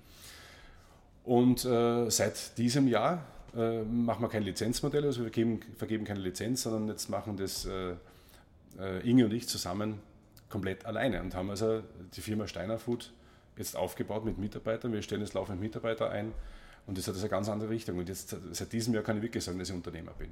[1.25, 3.25] Und äh, seit diesem Jahr
[3.57, 7.65] äh, machen wir kein Lizenzmodell, also wir geben, vergeben keine Lizenz, sondern jetzt machen das
[7.67, 7.95] äh,
[9.05, 10.01] Inge und ich zusammen
[10.49, 11.83] komplett alleine und haben also
[12.17, 13.13] die Firma Steiner Food
[13.57, 14.93] jetzt aufgebaut mit Mitarbeitern.
[14.93, 16.33] Wir stellen jetzt laufend Mitarbeiter ein
[16.87, 17.99] und das hat also eine ganz andere Richtung.
[17.99, 20.31] Und jetzt seit diesem Jahr kann ich wirklich sagen, dass ich Unternehmer bin.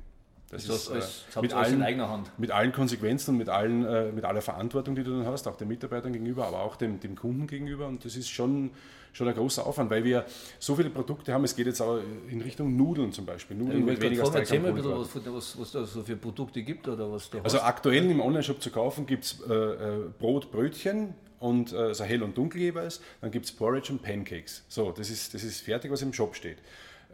[0.53, 2.31] Das, das ist, äh, mit, allen, in eigener Hand.
[2.37, 5.57] mit allen Konsequenzen und mit, allen, äh, mit aller Verantwortung, die du dann hast, auch
[5.57, 7.87] den Mitarbeitern gegenüber, aber auch dem, dem Kunden gegenüber.
[7.89, 8.71] Und das ist schon,
[9.15, 10.27] schon ein großer Aufwand, weil wir
[10.59, 11.43] so viele Produkte haben.
[11.45, 11.99] Es geht jetzt auch
[12.29, 13.57] in Richtung Nudeln zum Beispiel.
[13.57, 16.87] Nudeln ja, mit weniger Erzähl mal bitte, was, was, was da so für Produkte gibt
[16.87, 17.65] oder was da Also hast.
[17.65, 22.23] aktuell im Onlineshop zu kaufen gibt es äh, äh, Brot, Brötchen, und äh, so hell
[22.23, 23.01] und dunkel jeweils.
[23.21, 24.65] Dann gibt es Porridge und Pancakes.
[24.69, 26.59] So, das ist, das ist fertig, was im Shop steht.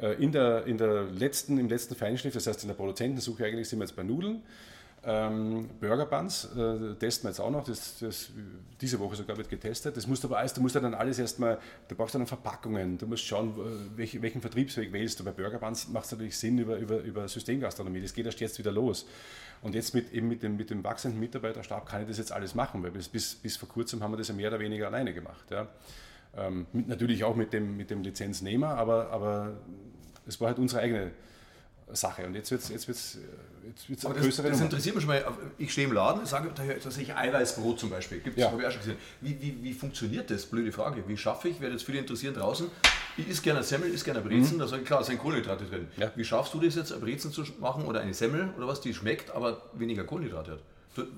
[0.01, 3.69] Äh, in der, in der letzten, Im letzten Feinschliff, das heißt in der Produzentensuche eigentlich
[3.69, 4.43] sind wir jetzt bei Nudeln.
[5.05, 8.31] Ähm, Burger Buns äh, testen wir jetzt auch noch, das, das,
[8.81, 9.97] diese Woche sogar wird getestet.
[9.97, 13.25] Das musst aber alles, du musst dann alles erstmal, du brauchst dann Verpackungen, du musst
[13.25, 13.55] schauen,
[13.97, 15.25] welch, welchen Vertriebsweg wählst du.
[15.25, 18.59] Bei Burger Buns macht es natürlich Sinn über, über, über Systemgastronomie, das geht erst jetzt
[18.59, 19.07] wieder los.
[19.63, 22.55] Und jetzt mit, eben mit dem, mit dem wachsenden Mitarbeiterstab kann ich das jetzt alles
[22.55, 25.15] machen, weil bis, bis, bis vor kurzem haben wir das ja mehr oder weniger alleine
[25.15, 25.51] gemacht.
[25.51, 25.69] Ja.
[26.37, 29.57] Ähm, mit, natürlich auch mit dem, mit dem Lizenznehmer, aber, aber
[30.27, 31.11] es war halt unsere eigene
[31.93, 32.27] Sache.
[32.27, 33.19] Und jetzt wird es jetzt wird's,
[33.67, 35.25] jetzt wird's eine das, größere Das interessiert mich schon mal.
[35.57, 36.51] Ich stehe im Laden, sage
[36.83, 38.21] dass ich Eiweißbrot zum Beispiel.
[38.21, 38.51] Gibt's, ja.
[38.51, 38.99] habe ich auch schon gesehen.
[39.21, 40.47] Wie, wie, wie funktioniert das?
[40.47, 41.03] Blöde Frage.
[41.07, 42.71] Wie schaffe ich, werde jetzt viele interessieren draußen,
[43.17, 44.61] ich isse gerne Semmel, isse gerne Brezen, mhm.
[44.61, 45.89] da sage ich, klar, da sind Kohlenhydrate drin.
[45.97, 46.13] Ja.
[46.15, 48.95] Wie schaffst du das jetzt, eine Brezen zu machen oder eine Semmel oder was, die
[48.95, 50.61] schmeckt, aber weniger Kohlenhydrate hat?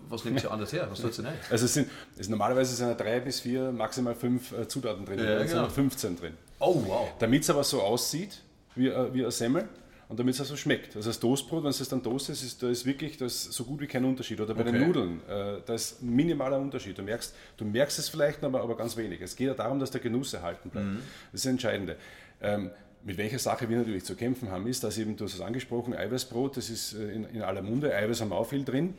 [0.09, 0.87] Was nimmt sie anders her?
[0.91, 1.35] Was sollst du nicht?
[1.51, 5.18] Also es sind, es normalerweise sind drei bis vier, maximal fünf äh, Zutaten drin.
[5.18, 5.64] Ja, genau.
[5.64, 6.35] sind 15 drin.
[6.59, 7.09] Oh, wow.
[7.18, 8.43] Damit es aber so aussieht
[8.74, 9.68] wie, äh, wie eine Semmel,
[10.11, 10.97] und damit es also schmeckt.
[10.97, 13.62] Also das Toastbrot, wenn es dann Toast ist, ist, da ist wirklich da ist so
[13.62, 14.41] gut wie kein Unterschied.
[14.41, 14.72] Oder bei okay.
[14.72, 16.99] den Nudeln, äh, da ist minimaler Unterschied.
[16.99, 19.20] Du merkst, du merkst es vielleicht, aber, aber ganz wenig.
[19.20, 20.89] Es geht ja darum, dass der Genuss erhalten bleibt.
[20.89, 20.97] Mhm.
[20.97, 21.97] Das ist das Entscheidende.
[22.43, 22.72] Ähm,
[23.05, 25.95] mit welcher Sache wir natürlich zu kämpfen haben, ist, dass eben, du hast es angesprochen,
[25.95, 28.95] Eiweißbrot, das ist äh, in, in aller Munde, Eiweiß haben auch viel drin.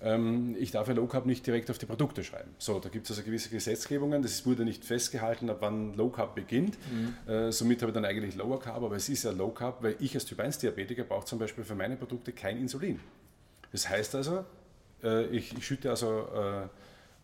[0.00, 2.50] Ähm, ich darf ja Low Carb nicht direkt auf die Produkte schreiben.
[2.58, 6.36] So, da gibt es also gewisse Gesetzgebungen, das wurde nicht festgehalten, ab wann Low Carb
[6.36, 6.78] beginnt.
[6.92, 7.32] Mhm.
[7.32, 9.96] Äh, somit habe ich dann eigentlich Lower Carb, aber es ist ja Low Carb, weil
[9.98, 13.00] ich als Typ 1 Diabetiker brauche zum Beispiel für meine Produkte kein Insulin.
[13.72, 14.44] Das heißt also,
[15.02, 16.68] äh, ich, ich, schütte also äh,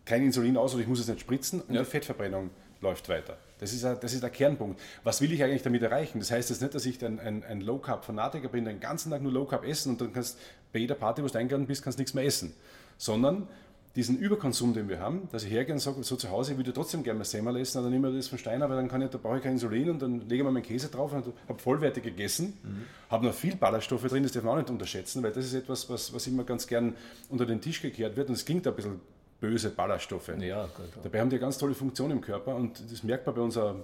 [0.03, 1.81] kein Insulin aus oder ich muss es nicht spritzen und ja.
[1.81, 2.49] die Fettverbrennung
[2.81, 3.37] läuft weiter.
[3.59, 4.81] Das ist, das ist der Kernpunkt.
[5.03, 6.19] Was will ich eigentlich damit erreichen?
[6.19, 9.31] Das heißt jetzt nicht, dass ich ein, ein, ein Low-Carb-Fanatiker bin, den ganzen Tag nur
[9.31, 10.37] Low-Carb essen und dann kannst
[10.75, 12.53] bei jeder Party, wo du eingeladen bist, kannst nichts mehr essen.
[12.97, 13.47] Sondern
[13.95, 16.73] diesen Überkonsum, den wir haben, dass ich hergehe und sage, so zu Hause, ich würde
[16.73, 19.09] trotzdem gerne mal Semmel essen, dann nehme ich das von Steiner, weil dann kann ich,
[19.09, 21.59] da brauche ich kein Insulin und dann lege ich mal meinen Käse drauf und habe
[21.59, 22.81] vollwertig gegessen, mhm.
[23.09, 25.89] habe noch viel Ballaststoffe drin, das darf man auch nicht unterschätzen, weil das ist etwas,
[25.89, 26.93] was, was immer ganz gern
[27.29, 28.99] unter den Tisch gekehrt wird und es klingt ein bisschen
[29.39, 30.27] böse Ballaststoffe.
[30.39, 33.35] Ja, gut, Dabei haben die eine ganz tolle Funktion im Körper und das merkt man
[33.35, 33.75] bei uns auch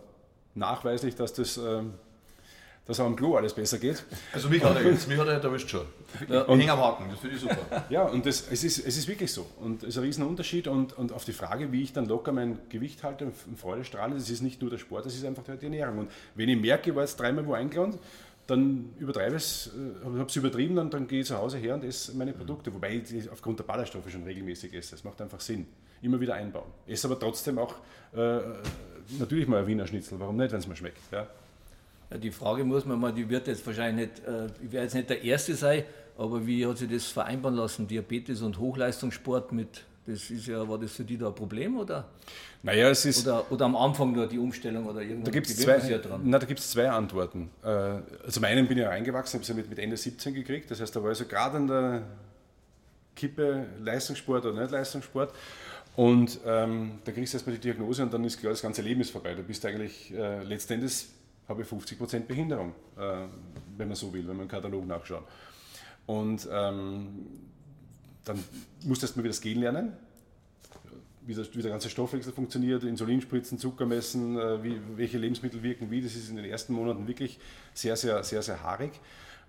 [0.55, 1.93] nachweislich, dass das ähm,
[2.85, 4.03] dass auch am Klo alles besser geht.
[4.33, 5.85] Also mich hat er jetzt, mich hat er erwischt schon.
[6.27, 7.85] Ja, und, Häng am Haken, das finde ich super.
[7.89, 9.45] Ja, und das, es, ist, es ist wirklich so.
[9.59, 10.67] Und es ist ein Riesenunterschied.
[10.67, 14.15] Und, und auf die Frage, wie ich dann locker mein Gewicht halte und Freude strahle,
[14.15, 15.99] das ist nicht nur der Sport, das ist einfach die Ernährung.
[15.99, 17.99] Und wenn ich merke, ich war jetzt dreimal wo eingeladen,
[18.47, 21.83] dann übertreibe es, äh, habe es übertrieben, dann, dann gehe ich zu Hause her und
[21.83, 24.95] esse meine Produkte, wobei ich aufgrund der Ballaststoffe schon regelmäßig esse.
[24.95, 25.67] Es macht einfach Sinn.
[26.01, 26.71] Immer wieder einbauen.
[26.87, 27.75] Esse aber trotzdem auch
[28.13, 28.39] äh,
[29.19, 30.99] natürlich mal ein Wiener Schnitzel, warum nicht, wenn es mir schmeckt.
[31.11, 31.27] Ja?
[32.11, 34.95] Ja, die Frage muss man mal, die wird jetzt wahrscheinlich nicht, äh, ich werde jetzt
[34.95, 35.83] nicht der Erste sein,
[36.17, 40.77] aber wie hat sich das vereinbaren lassen, Diabetes und Hochleistungssport mit, das ist ja, war
[40.77, 42.09] das für die da ein Problem oder?
[42.63, 43.25] Naja, es ist.
[43.25, 45.25] Oder, oder am Anfang nur die Umstellung oder irgendwas?
[45.25, 47.49] Da gibt es zwei, ja na, da gibt's zwei Antworten.
[47.63, 50.69] Äh, also zum einen bin ich reingewachsen, habe es ja mit, mit Ende 17 gekriegt,
[50.69, 52.03] das heißt, da war ich so gerade an der
[53.15, 55.33] Kippe Leistungssport oder nicht Leistungssport.
[55.95, 59.01] Und ähm, da kriegst du erstmal die Diagnose und dann ist klar, das ganze Leben
[59.01, 59.33] ist vorbei.
[59.33, 61.07] Du bist eigentlich äh, letztendlich
[61.51, 63.27] habe ich 50% Behinderung, äh,
[63.77, 65.23] wenn man so will, wenn man im Katalog nachschaut.
[66.05, 67.25] Und ähm,
[68.25, 68.43] dann
[68.85, 69.93] musst du erstmal wieder das Gehen lernen,
[71.25, 75.91] wie, das, wie der ganze Stoffwechsel funktioniert, Insulinspritzen, Zucker messen, äh, wie, welche Lebensmittel wirken
[75.91, 76.01] wie.
[76.01, 77.39] Das ist in den ersten Monaten wirklich
[77.73, 78.91] sehr, sehr, sehr, sehr haarig.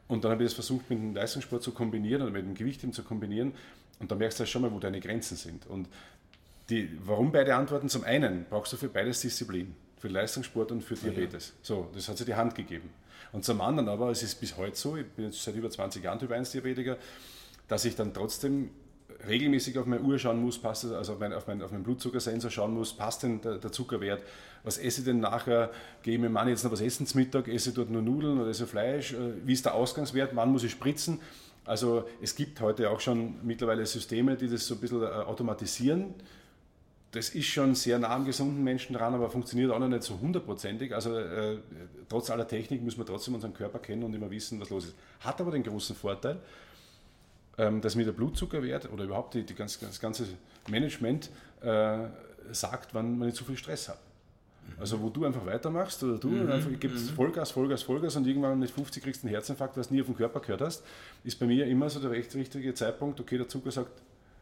[0.09, 2.83] Und dann habe ich es versucht, mit dem Leistungssport zu kombinieren oder mit dem Gewicht
[2.95, 3.53] zu kombinieren.
[3.99, 5.67] Und da merkst du schon mal, wo deine Grenzen sind.
[5.67, 5.89] Und
[6.69, 7.89] die, warum beide Antworten?
[7.89, 11.51] Zum einen brauchst du für beides Disziplin für Leistungssport und für Diabetes.
[11.51, 11.55] Ja.
[11.63, 12.91] So, das hat sie die Hand gegeben.
[13.31, 16.03] Und zum anderen aber, es ist bis heute so, ich bin jetzt seit über 20
[16.03, 16.97] Jahren Typ 1 Diabetiker,
[17.69, 18.71] dass ich dann trotzdem
[19.29, 22.51] regelmäßig auf meine Uhr schauen muss, passt also auf, mein, auf, mein, auf meinen Blutzuckersensor
[22.51, 24.25] schauen muss, passt denn der, der, Zuckerwert,
[24.65, 25.71] was esse ich denn nachher,
[26.03, 28.41] gehe ich mit Mann jetzt noch was essen zum Mittag, esse ich dort nur Nudeln
[28.41, 31.21] oder esse Fleisch, äh, wie ist der Ausgangswert, wann muss ich spritzen.
[31.65, 36.13] Also es gibt heute auch schon mittlerweile Systeme, die das so ein bisschen äh, automatisieren,
[37.13, 40.19] das ist schon sehr nah am gesunden Menschen dran, aber funktioniert auch noch nicht so
[40.19, 40.95] hundertprozentig.
[40.95, 41.59] Also äh,
[42.09, 44.95] trotz aller Technik müssen wir trotzdem unseren Körper kennen und immer wissen, was los ist.
[45.21, 46.39] Hat aber den großen Vorteil,
[47.59, 50.25] ähm, dass mir der Blutzuckerwert oder überhaupt die, die ganz, das ganze
[50.71, 51.99] Management äh,
[52.51, 53.99] sagt, wann man nicht zu viel Stress hat.
[54.81, 56.51] Also wo du einfach weitermachst oder du mhm.
[56.51, 57.15] einfach gibst mhm.
[57.15, 60.07] Vollgas, Vollgas, Vollgas und irgendwann mit 50 kriegst du einen Herzinfarkt, was du nie auf
[60.07, 60.83] den Körper gehört hast,
[61.25, 63.91] ist bei mir immer so der recht richtige Zeitpunkt, okay, der Zucker sagt,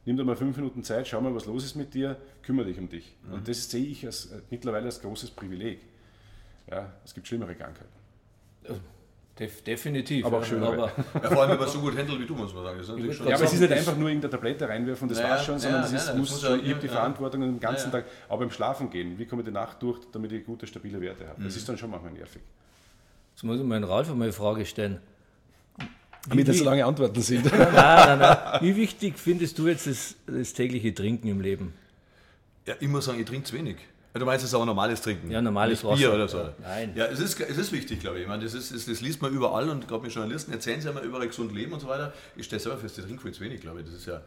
[0.05, 2.79] nimm dir mal fünf Minuten Zeit, schau mal, was los ist mit dir, kümmere dich
[2.79, 3.15] um dich.
[3.27, 3.35] Mhm.
[3.35, 5.81] Und das sehe ich als, äh, mittlerweile als großes Privileg.
[6.71, 7.89] Ja, es gibt schlimmere Krankheiten.
[9.39, 10.27] Def definitiv.
[10.27, 10.63] Aber auch schön.
[10.63, 12.81] Aber ja, vor allem, wenn man so gut handelt wie du, muss man sagen.
[13.27, 15.59] ja, aber es ist nicht einfach nur in der Tablette reinwerfen, das naja, war's schon,
[15.59, 18.51] sondern ja, es ist, muss schon, ich habe die Verantwortung den ganzen Tag, auch beim
[18.51, 19.19] Schlafen gehen.
[19.19, 21.41] Wie komme ich die Nacht durch, damit ich gute, stabile Werte habe?
[21.41, 21.45] Mhm.
[21.45, 22.43] Das ist dann schon manchmal nervig.
[23.33, 25.01] Jetzt muss ich meinen Ralf einmal eine Frage stellen
[26.29, 27.45] Damit das so lange Antworten sind.
[27.53, 28.59] Nein, nein, nein.
[28.61, 31.73] Wie wichtig findest du jetzt das, das tägliche Trinken im Leben?
[32.67, 33.77] Ja, ich muss sagen, ich trinke zu wenig.
[34.13, 35.31] Du meinst jetzt aber normales Trinken?
[35.31, 36.15] Ja, normales Nicht Bier Wasser.
[36.15, 36.39] oder so?
[36.39, 36.93] Ja, nein.
[36.97, 38.23] Ja, es ist, es ist wichtig, glaube ich.
[38.23, 40.89] ich meine, das, ist, das, das liest man überall und gerade mit Journalisten erzählen sie
[40.89, 42.13] immer über ein gesund Leben und so weiter.
[42.37, 43.87] Ich stelle selber fest, ich trinke viel zu wenig, glaube ich.
[43.87, 44.21] Das ist ja...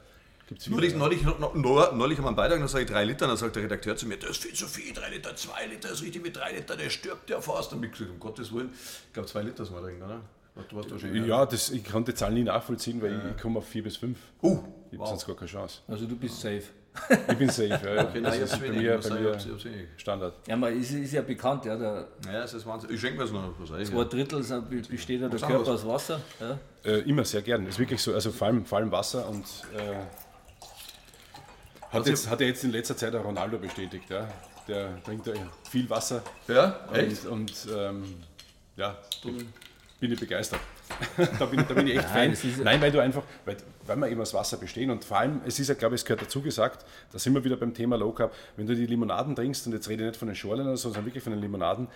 [0.68, 1.64] Neulich, neulich, neulich,
[1.94, 4.06] neulich haben wir einen Beitrag, da sage ich drei Liter, dann sagt der Redakteur zu
[4.08, 6.52] mir, das ist viel zu viel, drei Liter, zwei Liter, das ist richtig mit drei
[6.52, 7.74] Liter, der stirbt ja fast.
[7.74, 8.70] Und ich gesagt, um Gottes Willen,
[9.08, 10.22] ich glaube zwei Liter soll man trinken, oder?
[10.70, 11.26] Du warst wahrscheinlich.
[11.26, 14.18] Ja, das, ich konnte die Zahlen nie nachvollziehen, weil ich komme auf 4 bis 5.
[14.42, 14.60] Oh,
[14.92, 15.80] Ich habe sonst gar keine Chance.
[15.88, 16.64] Also du bist safe.
[17.28, 17.70] Ich bin safe.
[17.70, 18.04] Ja.
[18.08, 19.88] Okay, nein, das ich ist hab's bei mir, bei mir wenig.
[19.98, 20.36] Standard.
[20.48, 22.92] Ja, man ist, ist ja bekannt, ja, der Ja, das ist Wahnsinn.
[22.94, 23.72] Ich schenke mir so noch was.
[23.72, 23.84] ein.
[23.84, 25.84] zwei Drittel sind- be- besteht ja der Was Körper anderes.
[25.84, 26.22] aus Wasser.
[26.40, 26.60] Ja.
[26.84, 27.66] Äh, immer sehr gern.
[27.66, 29.44] Ist wirklich so, also vor allem, vor allem Wasser und
[29.76, 29.96] äh,
[31.82, 34.10] hat, Also- jetzt, hat ja jetzt in letzter Zeit auch Ronaldo bestätigt.
[34.12, 34.28] Ja?
[34.68, 35.34] Der trinkt ja
[35.70, 37.26] viel Wasser Ja, echt?
[37.26, 38.04] und, und ähm,
[38.76, 38.98] ja,
[40.04, 40.60] bin ich begeistert.
[41.40, 42.64] da, bin, da bin ich echt Nein, Fan.
[42.64, 45.58] Nein, weil du einfach, weil, weil wir eben aus Wasser bestehen und vor allem, es
[45.60, 48.12] ist ja, glaube ich, es gehört dazu gesagt, da sind wir wieder beim Thema Low
[48.12, 51.06] Carb, wenn du die Limonaden trinkst, und jetzt rede ich nicht von den so, sondern
[51.06, 51.88] wirklich von den Limonaden,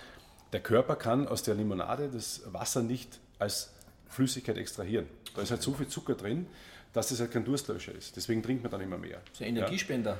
[0.53, 3.73] der Körper kann aus der Limonade das Wasser nicht als
[4.07, 5.07] Flüssigkeit extrahieren.
[5.35, 6.47] Da ist halt so viel Zucker drin,
[6.93, 8.15] dass das halt kein Durstlöscher ist.
[8.15, 9.19] Deswegen trinkt man dann immer mehr.
[9.25, 10.17] Das ist ein Energiespender.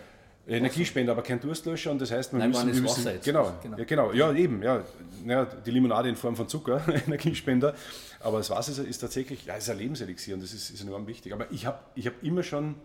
[0.47, 3.25] Energiespender, aber kein Durstlöscher und das heißt, man Nein, müssen, wir müssen Wasser jetzt.
[3.25, 3.77] genau, Genau.
[3.77, 4.83] Ja, genau, ja eben, ja,
[5.25, 7.75] ja, die Limonade in Form von Zucker, Energiespender,
[8.19, 11.05] aber das Wasser ist, ist tatsächlich, ja, ist ein Lebenselixier und das ist, ist enorm
[11.07, 11.33] wichtig.
[11.33, 12.75] Aber ich habe ich hab immer schon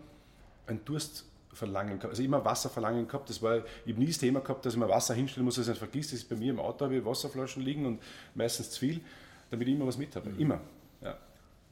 [0.67, 3.29] ein Durstverlangen gehabt, also immer Wasserverlangen gehabt.
[3.29, 5.65] Das war, ich habe nie das Thema gehabt, dass ich mir Wasser hinstellen muss, dass
[5.65, 6.11] ich nicht vergisst.
[6.11, 8.01] Das ist bei mir im Auto, habe ich Wasserflaschen liegen und
[8.35, 9.01] meistens zu viel,
[9.49, 10.29] damit ich immer was mit habe.
[10.37, 10.59] Immer.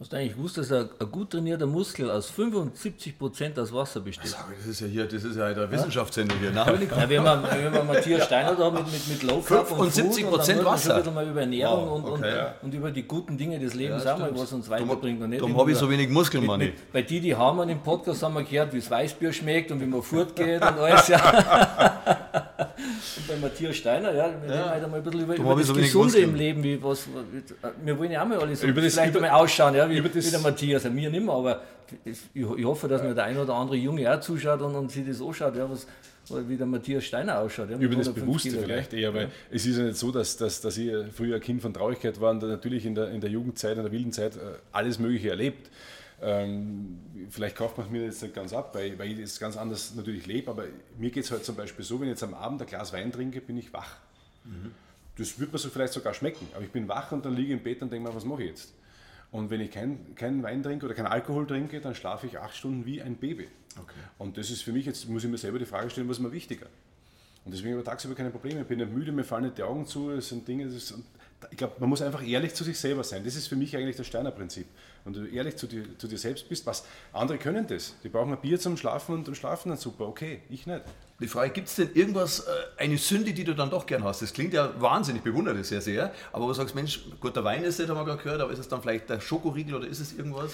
[0.02, 0.04] Ja.
[0.04, 4.30] Hast du eigentlich gewusst, dass ein, ein gut trainierter Muskel aus 75% aus Wasser besteht?
[4.30, 6.52] Sag Das ist ja hier, das ist ja eine Wissenschaftssendung hier.
[6.52, 6.66] Ja,
[7.08, 10.34] wenn, man, wenn man Matthias Steiner da mit, mit, mit Low Carb und 75% Food
[10.34, 10.90] und dann wird man Wasser.
[10.90, 12.56] schon wieder mal über Ernährung Wow, und, und, okay, ja.
[12.64, 15.22] und über die guten Dinge des Lebens auch mal, was uns weiterbringt.
[15.22, 17.82] Und nicht Darum habe ich so wenig Muskeln, mit, bei die, die haben wir im
[17.82, 21.08] Podcast haben wir gehört, wie das Weißbier schmeckt und wie man fortgeht und alles.
[21.10, 22.40] Ja.
[23.18, 25.74] und bei Matthias Steiner, ja, wir reden heute mal ein bisschen über, über das so
[25.74, 26.64] Gesunde im Leben.
[26.64, 27.08] Wie, was,
[27.84, 30.04] wir wollen ja auch mal alles so Über das- vielleicht über- mal ausschauen, ja, wie,
[30.04, 30.84] wie der Matthias.
[30.84, 31.62] Ja, mir nicht mehr, aber
[32.06, 35.06] ich, ich hoffe, dass mir der ein oder andere Junge auch zuschaut und, und sich
[35.08, 35.86] das anschaut, ja, was,
[36.48, 37.70] wie der Matthias Steiner ausschaut.
[37.70, 40.38] Ja, Über das 105 Bewusste Kilo, vielleicht eher, weil es ist ja nicht so, dass,
[40.38, 43.30] dass, dass ich früher ein Kind von Traurigkeit war und natürlich in der, in der
[43.30, 44.40] Jugendzeit, in der wilden Zeit äh,
[44.72, 45.70] alles Mögliche erlebt.
[46.22, 47.00] Ähm,
[47.30, 49.96] vielleicht kauft man es mir jetzt nicht ganz ab, weil, weil ich das ganz anders
[49.96, 50.66] natürlich lebe, aber
[50.98, 53.12] mir geht es halt zum Beispiel so, wenn ich jetzt am Abend ein Glas Wein
[53.12, 53.96] trinke, bin ich wach.
[55.18, 57.58] Das wird mir so vielleicht sogar schmecken, aber ich bin wach und dann liege ich
[57.58, 58.74] im Bett und denke mir, was mache ich jetzt?
[59.32, 62.56] Und wenn ich keinen keinen Wein trinke oder keinen Alkohol trinke, dann schlafe ich acht
[62.56, 63.48] Stunden wie ein Baby.
[64.18, 66.24] Und das ist für mich, jetzt muss ich mir selber die Frage stellen, was ist
[66.24, 66.68] mir wichtiger?
[67.46, 68.62] Und deswegen habe ich tagsüber keine Probleme.
[68.62, 70.12] Ich bin nicht müde, mir fallen nicht die Augen zu.
[70.12, 71.06] Es sind Dinge, das ist, und
[71.50, 73.24] ich glaube, man muss einfach ehrlich zu sich selber sein.
[73.24, 74.68] Das ist für mich eigentlich das Steiner Prinzip.
[75.04, 77.96] Wenn du ehrlich zu dir, zu dir selbst bist, was andere können das.
[78.04, 80.08] Die brauchen ein Bier zum Schlafen und, und schlafen dann super.
[80.08, 80.82] Okay, ich nicht.
[81.20, 84.22] Die Frage, gibt es denn irgendwas, äh, eine Sünde, die du dann doch gern hast?
[84.22, 86.14] Das klingt ja wahnsinnig, ich bewundere das sehr, sehr.
[86.32, 88.52] Aber wo du sagst, Mensch, gut, der Wein ist nicht, haben wir gerade gehört, aber
[88.52, 90.52] ist es dann vielleicht der Schokoriegel oder ist es irgendwas?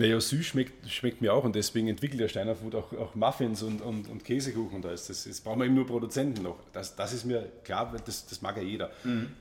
[0.00, 3.62] Naja, süß schmeckt, schmeckt mir auch und deswegen entwickelt der Steiner Food auch, auch Muffins
[3.62, 5.08] und, und, und Käsekuchen und alles.
[5.08, 6.56] Das, das brauchen wir eben nur Produzenten noch.
[6.72, 8.92] Das, das ist mir klar, weil das, das mag ja jeder.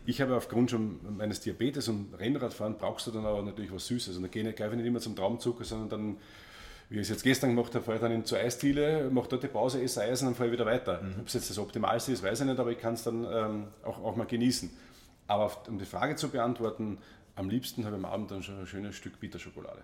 [0.06, 4.18] Ich habe aufgrund schon meines Diabetes und Rennradfahren brauchst du dann aber natürlich was Süßes.
[4.18, 6.18] Und da gehe ich greife ich nicht immer zum Traumzucker, sondern dann,
[6.90, 9.44] wie ich es jetzt gestern gemacht habe, fahre ich dann in zur Eisdiele, mache dort
[9.44, 11.00] die Pause, esse Eis und dann fahre ich wieder weiter.
[11.22, 13.68] Ob es jetzt das Optimalste ist, weiß ich nicht, aber ich kann es dann ähm,
[13.86, 14.70] auch, auch mal genießen.
[15.28, 16.98] Aber auf, um die Frage zu beantworten,
[17.40, 19.82] am liebsten habe ich am Abend dann schon ein schönes Stück Bitterschokolade.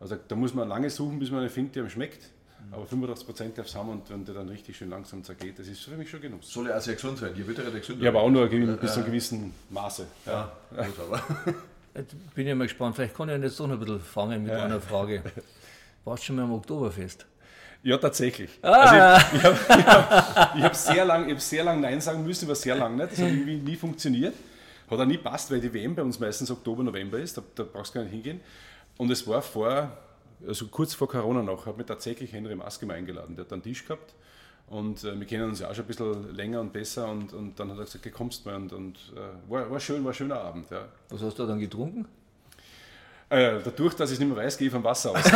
[0.00, 2.30] Also da muss man lange suchen, bis man eine findet, die einem schmeckt.
[2.72, 5.82] Aber 85% darf es haben und wenn der dann richtig schön langsam zergeht, das ist
[5.82, 6.42] für mich schon genug.
[6.42, 8.02] Soll ja auch sehr gesund sein, je bitterer, der gesünder.
[8.04, 10.06] Ja, aber auch nur ein- bis zu einem gewissen Maße.
[10.24, 10.50] Ja.
[10.74, 11.22] Ja, gut, aber.
[11.94, 14.52] Jetzt bin ich mal gespannt, vielleicht kann ich jetzt doch noch ein bisschen fangen mit
[14.52, 15.22] einer Frage.
[16.04, 17.24] Warst du schon mal am Oktoberfest?
[17.84, 18.50] Ja, tatsächlich.
[18.62, 18.68] Ah.
[18.72, 22.54] Also ich ich habe ich hab, ich hab sehr lange lang Nein sagen müssen, war
[22.56, 23.12] sehr lang nicht.
[23.12, 24.34] Das hat irgendwie nie funktioniert.
[24.90, 27.36] Hat auch nie passt, weil die WM bei uns meistens Oktober, November ist.
[27.38, 28.40] Da, da brauchst du gar nicht hingehen.
[28.96, 29.90] Und es war vor,
[30.46, 33.34] also kurz vor Corona noch, hat mir tatsächlich Henry Maske mal eingeladen.
[33.36, 34.14] Der hat einen Tisch gehabt.
[34.68, 37.08] Und äh, wir kennen uns ja auch schon ein bisschen länger und besser.
[37.08, 38.56] Und, und dann hat er gesagt, "Geh, kommst mal.
[38.56, 40.70] Und, und äh, war, war schön, war ein schöner Abend.
[40.70, 40.86] Ja.
[41.10, 42.06] Was hast du dann getrunken?
[43.30, 45.24] Äh, dadurch, dass ich es nicht mehr weiß, gehe ich vom Wasser aus.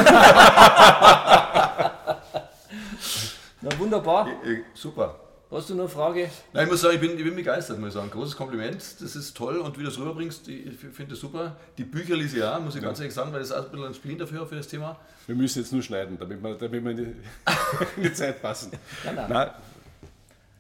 [3.61, 4.29] Na wunderbar.
[4.75, 5.19] Super.
[5.51, 6.29] Hast du noch eine Frage?
[6.53, 8.11] Nein, ich muss sagen, ich bin, ich bin begeistert, muss ich sagen.
[8.11, 11.57] Großes Kompliment, das ist toll und wie du es rüberbringst, ich ich finde das super.
[11.79, 13.71] Die Bücher lese ich auch, muss ich ganz ehrlich sagen, weil das ist auch ein
[13.71, 14.99] bisschen ein Spleen dafür, für das Thema.
[15.27, 17.03] Wir müssen jetzt nur schneiden, damit wir, damit wir in, die,
[17.97, 18.73] in die Zeit passen.
[19.05, 19.17] nein.
[19.17, 19.51] Nein.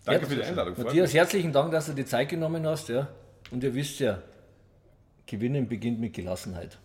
[0.06, 0.74] Danke Ja, für die Einladung.
[0.82, 2.88] Matthias, herzlichen Dank, dass du die Zeit genommen hast.
[2.88, 3.08] Ja.
[3.50, 4.22] Und ihr wisst ja,
[5.26, 6.78] Gewinnen beginnt mit Gelassenheit.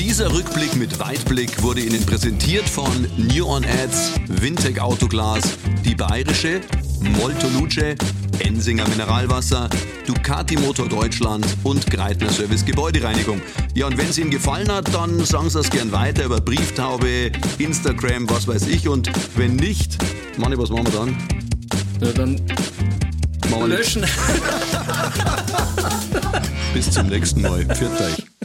[0.00, 5.42] Dieser Rückblick mit Weitblick wurde Ihnen präsentiert von New On Ads, Wintec Autoglas,
[5.84, 6.62] die Bayerische,
[7.02, 7.96] Molto Luce,
[8.38, 9.68] Ensinger Mineralwasser,
[10.06, 13.42] Ducati Motor Deutschland und Greitner Service Gebäudereinigung.
[13.74, 17.30] Ja, und wenn es Ihnen gefallen hat, dann sagen Sie es gern weiter über Brieftaube,
[17.58, 18.88] Instagram, was weiß ich.
[18.88, 19.98] Und wenn nicht,
[20.38, 21.14] Manni, was machen wir dann?
[22.00, 22.40] Ja, dann
[23.50, 24.02] Machen wir löschen.
[26.72, 27.66] Bis zum nächsten Mal.
[27.66, 28.39] Pfiat euch.